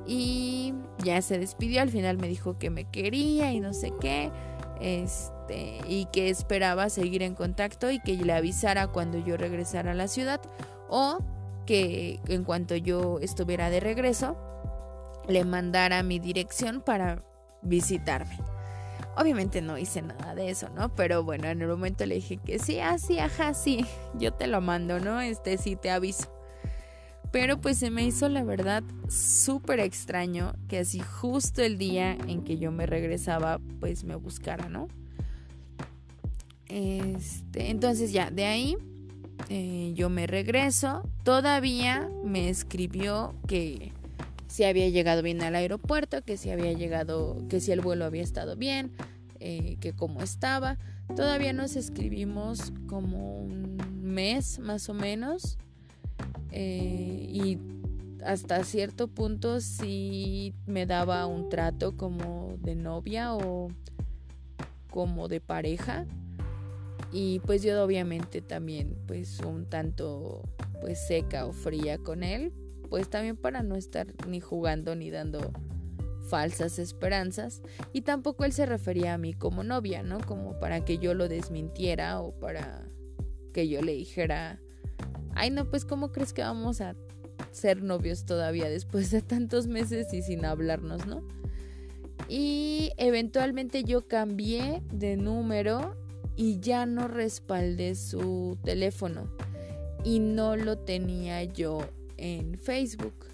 Y 0.07 0.73
ya 1.03 1.21
se 1.21 1.37
despidió, 1.37 1.79
al 1.79 1.91
final 1.91 2.17
me 2.17 2.27
dijo 2.27 2.57
que 2.57 2.71
me 2.71 2.85
quería 2.85 3.53
y 3.53 3.59
no 3.59 3.71
sé 3.71 3.93
qué. 4.01 4.31
Este, 4.81 5.79
y 5.87 6.07
que 6.11 6.31
esperaba 6.31 6.89
seguir 6.89 7.21
en 7.21 7.35
contacto 7.35 7.91
y 7.91 7.99
que 7.99 8.13
le 8.13 8.33
avisara 8.33 8.87
cuando 8.87 9.19
yo 9.19 9.37
regresara 9.37 9.91
a 9.91 9.93
la 9.93 10.07
ciudad 10.07 10.41
o 10.89 11.19
que 11.67 12.19
en 12.27 12.43
cuanto 12.43 12.75
yo 12.75 13.19
estuviera 13.21 13.69
de 13.69 13.79
regreso 13.79 14.35
le 15.27 15.45
mandara 15.45 16.01
mi 16.01 16.17
dirección 16.17 16.81
para 16.81 17.21
visitarme. 17.61 18.39
Obviamente 19.17 19.61
no 19.61 19.77
hice 19.77 20.01
nada 20.01 20.35
de 20.35 20.49
eso, 20.49 20.69
¿no? 20.69 20.93
Pero 20.95 21.23
bueno, 21.23 21.47
en 21.47 21.61
el 21.61 21.67
momento 21.67 22.05
le 22.05 22.15
dije 22.15 22.37
que 22.37 22.59
sí, 22.59 22.79
así, 22.79 23.19
ah, 23.19 23.25
ajá, 23.25 23.53
sí, 23.53 23.85
yo 24.19 24.33
te 24.33 24.47
lo 24.47 24.61
mando, 24.61 24.99
¿no? 24.99 25.19
Este 25.19 25.57
sí 25.57 25.75
te 25.75 25.89
aviso. 25.89 26.31
Pero 27.31 27.59
pues 27.59 27.77
se 27.77 27.89
me 27.89 28.05
hizo 28.05 28.29
la 28.29 28.43
verdad 28.43 28.83
súper 29.09 29.79
extraño 29.79 30.53
que 30.67 30.79
así 30.79 30.99
justo 30.99 31.61
el 31.61 31.77
día 31.77 32.13
en 32.27 32.43
que 32.43 32.57
yo 32.57 32.71
me 32.71 32.85
regresaba 32.85 33.59
pues 33.79 34.03
me 34.03 34.15
buscara, 34.15 34.69
¿no? 34.69 34.87
Este, 36.67 37.69
entonces 37.69 38.11
ya, 38.11 38.29
de 38.29 38.45
ahí 38.45 38.77
eh, 39.49 39.91
yo 39.95 40.09
me 40.09 40.27
regreso. 40.27 41.07
Todavía 41.23 42.09
me 42.23 42.49
escribió 42.49 43.35
que 43.47 43.91
si 44.47 44.63
había 44.63 44.89
llegado 44.89 45.21
bien 45.21 45.41
al 45.41 45.55
aeropuerto, 45.55 46.23
que 46.23 46.37
si 46.37 46.49
había 46.49 46.73
llegado, 46.73 47.43
que 47.49 47.59
si 47.59 47.71
el 47.71 47.81
vuelo 47.81 48.05
había 48.05 48.23
estado 48.23 48.55
bien, 48.55 48.91
eh, 49.39 49.77
que 49.79 49.93
cómo 49.93 50.21
estaba. 50.21 50.77
Todavía 51.15 51.53
nos 51.53 51.75
escribimos 51.75 52.73
como 52.87 53.39
un 53.39 53.77
mes 54.01 54.59
más 54.59 54.89
o 54.89 54.93
menos. 54.93 55.57
Eh, 56.51 57.27
y 57.29 57.59
hasta 58.25 58.63
cierto 58.63 59.07
punto 59.07 59.61
sí 59.61 60.53
me 60.65 60.85
daba 60.85 61.25
un 61.27 61.49
trato 61.49 61.95
como 61.95 62.57
de 62.59 62.75
novia 62.75 63.35
o 63.35 63.69
como 64.89 65.27
de 65.27 65.39
pareja 65.39 66.05
y 67.11 67.39
pues 67.39 67.61
yo 67.61 67.81
obviamente 67.83 68.41
también 68.41 68.97
pues 69.05 69.39
un 69.39 69.65
tanto 69.65 70.41
pues 70.81 71.05
seca 71.07 71.45
o 71.45 71.53
fría 71.53 71.99
con 71.99 72.23
él 72.23 72.51
pues 72.89 73.09
también 73.09 73.37
para 73.37 73.63
no 73.63 73.75
estar 73.75 74.07
ni 74.27 74.39
jugando 74.39 74.95
ni 74.95 75.09
dando 75.09 75.51
falsas 76.27 76.77
esperanzas 76.77 77.61
y 77.93 78.01
tampoco 78.01 78.43
él 78.43 78.51
se 78.51 78.65
refería 78.65 79.13
a 79.13 79.17
mí 79.17 79.33
como 79.33 79.63
novia, 79.63 80.03
¿no? 80.03 80.19
Como 80.19 80.59
para 80.59 80.83
que 80.83 80.97
yo 80.97 81.13
lo 81.13 81.27
desmintiera 81.27 82.19
o 82.21 82.37
para 82.37 82.85
que 83.53 83.67
yo 83.67 83.81
le 83.81 83.93
dijera, 83.93 84.59
ay 85.35 85.49
no, 85.49 85.69
pues 85.69 85.85
¿cómo 85.85 86.11
crees 86.11 86.33
que 86.33 86.41
vamos 86.41 86.81
a 86.81 86.95
ser 87.51 87.81
novios 87.81 88.25
todavía 88.25 88.69
después 88.69 89.11
de 89.11 89.21
tantos 89.21 89.67
meses 89.67 90.13
y 90.13 90.21
sin 90.21 90.45
hablarnos, 90.45 91.07
¿no? 91.07 91.23
Y 92.29 92.91
eventualmente 92.97 93.83
yo 93.83 94.07
cambié 94.07 94.81
de 94.91 95.15
número 95.15 95.95
y 96.35 96.59
ya 96.59 96.85
no 96.85 97.07
respaldé 97.07 97.95
su 97.95 98.57
teléfono 98.63 99.31
y 100.03 100.19
no 100.19 100.55
lo 100.55 100.77
tenía 100.77 101.43
yo 101.43 101.79
en 102.17 102.57
Facebook. 102.57 103.25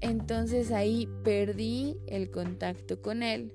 Entonces 0.00 0.72
ahí 0.72 1.08
perdí 1.22 1.96
el 2.06 2.30
contacto 2.30 3.00
con 3.00 3.22
él. 3.22 3.52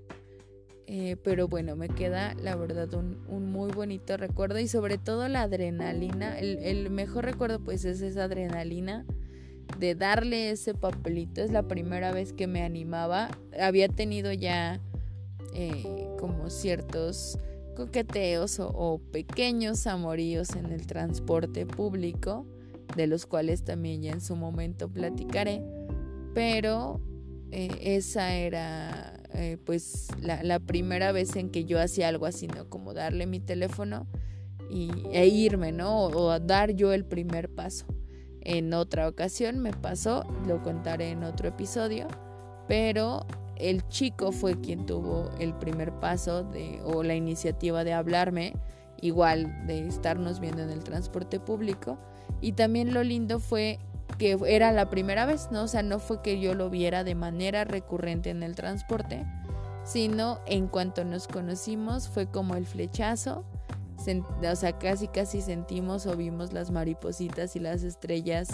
Eh, 0.89 1.17
pero 1.21 1.49
bueno, 1.49 1.75
me 1.75 1.89
queda 1.89 2.33
la 2.35 2.55
verdad 2.55 2.93
un, 2.93 3.51
muy 3.51 3.73
bonito 3.73 4.15
recuerdo 4.15 4.57
y 4.57 4.69
sobre 4.69 4.97
todo 4.97 5.27
la 5.27 5.41
adrenalina. 5.41 6.39
El, 6.39 6.89
mejor 6.89 7.25
recuerdo 7.25 7.59
pues 7.59 7.83
es 7.83 8.01
esa 8.01 8.23
adrenalina 8.23 9.05
de 9.79 9.95
darle 9.95 10.51
ese 10.51 10.73
papelito. 10.73 11.41
Es 11.41 11.51
la 11.51 11.67
primera 11.67 12.13
vez 12.13 12.31
que 12.31 12.47
me 12.47 12.63
animaba. 12.63 13.29
Había 13.59 13.89
tenido 13.89 14.31
ya 14.31 14.79
eh, 15.53 16.07
como 16.17 16.49
ciertos 16.49 17.37
coqueteos 17.75 18.59
o, 18.59 18.99
pequeños 19.11 19.85
amoríos 19.85 20.55
en 20.55 20.71
el 20.71 20.87
transporte 20.87 21.67
público, 21.67 22.45
de 22.97 23.07
los 23.07 23.25
cuales 23.25 23.63
también 23.63 24.01
ya 24.01 24.11
en 24.11 24.19
su 24.19 24.35
momento 24.35 24.89
platicaré. 24.89 25.63
Pero 26.33 26.99
eh, 27.51 27.69
esa 27.81 28.33
era 28.33 29.21
eh, 29.33 29.57
pues 29.65 30.09
la, 30.19 30.59
primera 30.59 31.11
vez 31.11 31.35
en 31.35 31.49
que 31.49 31.63
yo 31.63 31.79
hacía 31.79 32.09
algo 32.09 32.25
así, 32.25 32.47
¿no? 32.47 32.69
Como 32.69 32.93
darle 32.93 33.25
mi 33.25 33.39
teléfono 33.39 34.07
y, 34.69 34.91
e 35.11 35.27
irme, 35.27 35.71
¿no? 35.71 36.05
o 36.05 36.39
dar 36.39 36.71
yo 36.71 36.91
el 36.91 37.05
primer 37.05 37.49
paso. 37.49 37.85
En 38.41 38.73
otra 38.73 39.07
ocasión 39.07 39.59
me 39.59 39.71
pasó, 39.71 40.23
lo 40.45 40.61
contaré 40.63 41.11
en 41.11 41.23
otro 41.23 41.49
episodio, 41.49 42.07
pero 42.67 43.25
el 43.57 43.87
chico 43.89 44.31
fue 44.31 44.59
quien 44.61 44.85
tuvo 44.85 45.29
el 45.39 45.53
primer 45.53 45.91
paso 45.99 46.43
de, 46.43 46.79
o 46.83 47.03
la 47.03 47.15
iniciativa 47.15 47.83
de 47.83 47.93
hablarme, 47.93 48.53
igual 49.01 49.67
de 49.67 49.87
estarnos 49.87 50.39
viendo 50.39 50.63
en 50.63 50.69
el 50.69 50.83
transporte 50.83 51.39
público. 51.39 51.97
Y 52.41 52.53
también 52.53 52.93
lo 52.93 53.03
lindo 53.03 53.39
fue 53.39 53.79
que 54.17 54.37
era 54.47 54.71
la 54.71 54.89
primera 54.89 55.25
vez, 55.25 55.49
¿no? 55.51 55.63
O 55.63 55.67
sea, 55.67 55.83
no 55.83 55.99
fue 55.99 56.21
que 56.21 56.39
yo 56.39 56.53
lo 56.53 56.69
viera 56.69 57.03
de 57.03 57.15
manera 57.15 57.63
recurrente 57.63 58.29
en 58.29 58.43
el 58.43 58.55
transporte, 58.55 59.25
sino 59.83 60.39
en 60.45 60.67
cuanto 60.67 61.03
nos 61.03 61.27
conocimos 61.27 62.07
fue 62.07 62.27
como 62.27 62.55
el 62.55 62.65
flechazo 62.65 63.45
o 64.49 64.55
sea, 64.55 64.77
casi 64.77 65.07
casi 65.07 65.41
sentimos 65.41 66.05
o 66.05 66.15
vimos 66.15 66.53
las 66.53 66.71
maripositas 66.71 67.55
y 67.55 67.59
las 67.59 67.83
estrellas 67.83 68.49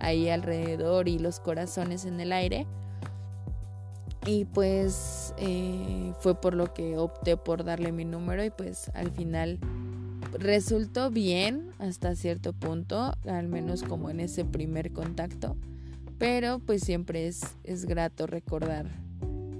ahí 0.00 0.28
alrededor 0.28 1.08
y 1.08 1.18
los 1.18 1.40
corazones 1.40 2.04
en 2.04 2.20
el 2.20 2.32
aire. 2.32 2.66
Y 4.26 4.44
pues 4.44 5.34
eh, 5.38 6.12
fue 6.20 6.38
por 6.38 6.54
lo 6.54 6.74
que 6.74 6.98
opté 6.98 7.36
por 7.38 7.64
darle 7.64 7.92
mi 7.92 8.04
número 8.04 8.44
y 8.44 8.50
pues 8.50 8.90
al 8.94 9.10
final 9.10 9.58
resultó 10.38 11.10
bien 11.10 11.70
hasta 11.78 12.14
cierto 12.14 12.52
punto, 12.52 13.12
al 13.26 13.48
menos 13.48 13.82
como 13.82 14.10
en 14.10 14.20
ese 14.20 14.44
primer 14.44 14.92
contacto, 14.92 15.56
pero 16.18 16.58
pues 16.58 16.82
siempre 16.82 17.26
es, 17.26 17.40
es 17.64 17.86
grato 17.86 18.26
recordar 18.26 18.86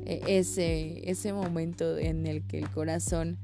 eh, 0.04 0.20
ese, 0.26 1.08
ese 1.10 1.32
momento 1.32 1.98
en 1.98 2.26
el 2.26 2.42
que 2.46 2.58
el 2.58 2.70
corazón 2.70 3.38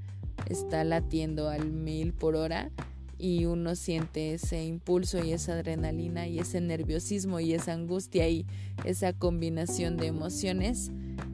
está 0.48 0.84
latiendo 0.84 1.48
al 1.48 1.70
mil 1.70 2.12
por 2.12 2.36
hora 2.36 2.70
y 3.18 3.46
uno 3.46 3.74
siente 3.76 4.34
ese 4.34 4.64
impulso 4.64 5.24
y 5.24 5.32
esa 5.32 5.54
adrenalina 5.54 6.28
y 6.28 6.38
ese 6.38 6.60
nerviosismo 6.60 7.40
y 7.40 7.54
esa 7.54 7.72
angustia 7.72 8.28
y 8.28 8.46
esa 8.84 9.12
combinación 9.14 9.96
de 9.96 10.08
emociones 10.08 10.90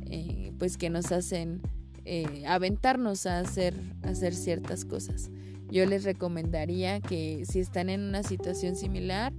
eh, 0.06 0.52
pues 0.58 0.76
que 0.76 0.90
nos 0.90 1.10
hacen 1.10 1.60
eh, 2.04 2.44
aventarnos 2.46 3.26
a 3.26 3.38
hacer, 3.38 3.74
hacer 4.02 4.34
ciertas 4.34 4.84
cosas. 4.84 5.30
Yo 5.70 5.86
les 5.86 6.04
recomendaría 6.04 7.00
que 7.00 7.44
si 7.46 7.60
están 7.60 7.88
en 7.88 8.02
una 8.02 8.22
situación 8.22 8.76
similar, 8.76 9.32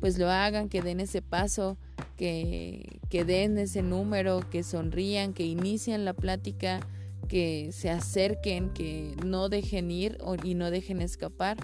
pues 0.00 0.18
lo 0.18 0.28
hagan, 0.30 0.68
que 0.68 0.82
den 0.82 1.00
ese 1.00 1.22
paso, 1.22 1.78
que, 2.16 3.00
que 3.08 3.24
den 3.24 3.56
ese 3.58 3.82
número, 3.82 4.40
que 4.50 4.62
sonrían, 4.62 5.32
que 5.32 5.44
inicien 5.44 6.04
la 6.04 6.14
plática 6.14 6.80
que 7.28 7.70
se 7.72 7.90
acerquen, 7.90 8.70
que 8.70 9.14
no 9.24 9.48
dejen 9.48 9.90
ir 9.90 10.18
y 10.42 10.54
no 10.54 10.70
dejen 10.70 11.00
escapar 11.00 11.56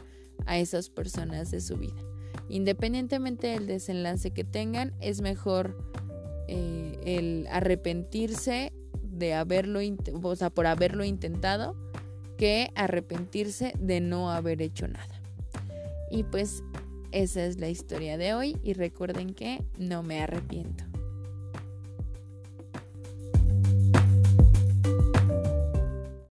a 0.47 0.59
esas 0.59 0.91
personas 0.91 1.51
de 1.51 1.61
su 1.61 1.77
vida. 1.77 2.03
Independientemente 2.49 3.49
del 3.49 3.67
desenlace 3.67 4.33
que 4.33 4.45
tengan, 4.45 4.93
es 5.01 5.21
mejor 5.21 5.77
eh, 6.49 6.99
el 7.05 7.47
arrepentirse 7.49 8.73
de 9.23 9.35
haberlo, 9.35 9.79
o 10.23 10.37
sea, 10.37 10.51
por 10.51 10.67
haberlo 10.67 11.05
intentado, 11.05 11.77
que 12.37 12.73
arrepentirse 12.75 13.73
de 13.79 14.01
no 14.01 14.33
haber 14.33 14.61
hecho 14.63 14.89
nada. 14.89 15.21
Y 16.11 16.25
pues 16.25 16.65
esa 17.13 17.45
es 17.45 17.61
la 17.61 17.69
historia 17.69 18.19
de 18.19 18.35
hoy 18.35 18.57
y 18.65 18.73
recuerden 18.73 19.33
que 19.33 19.63
no 19.79 20.03
me 20.03 20.21
arrepiento. 20.21 20.92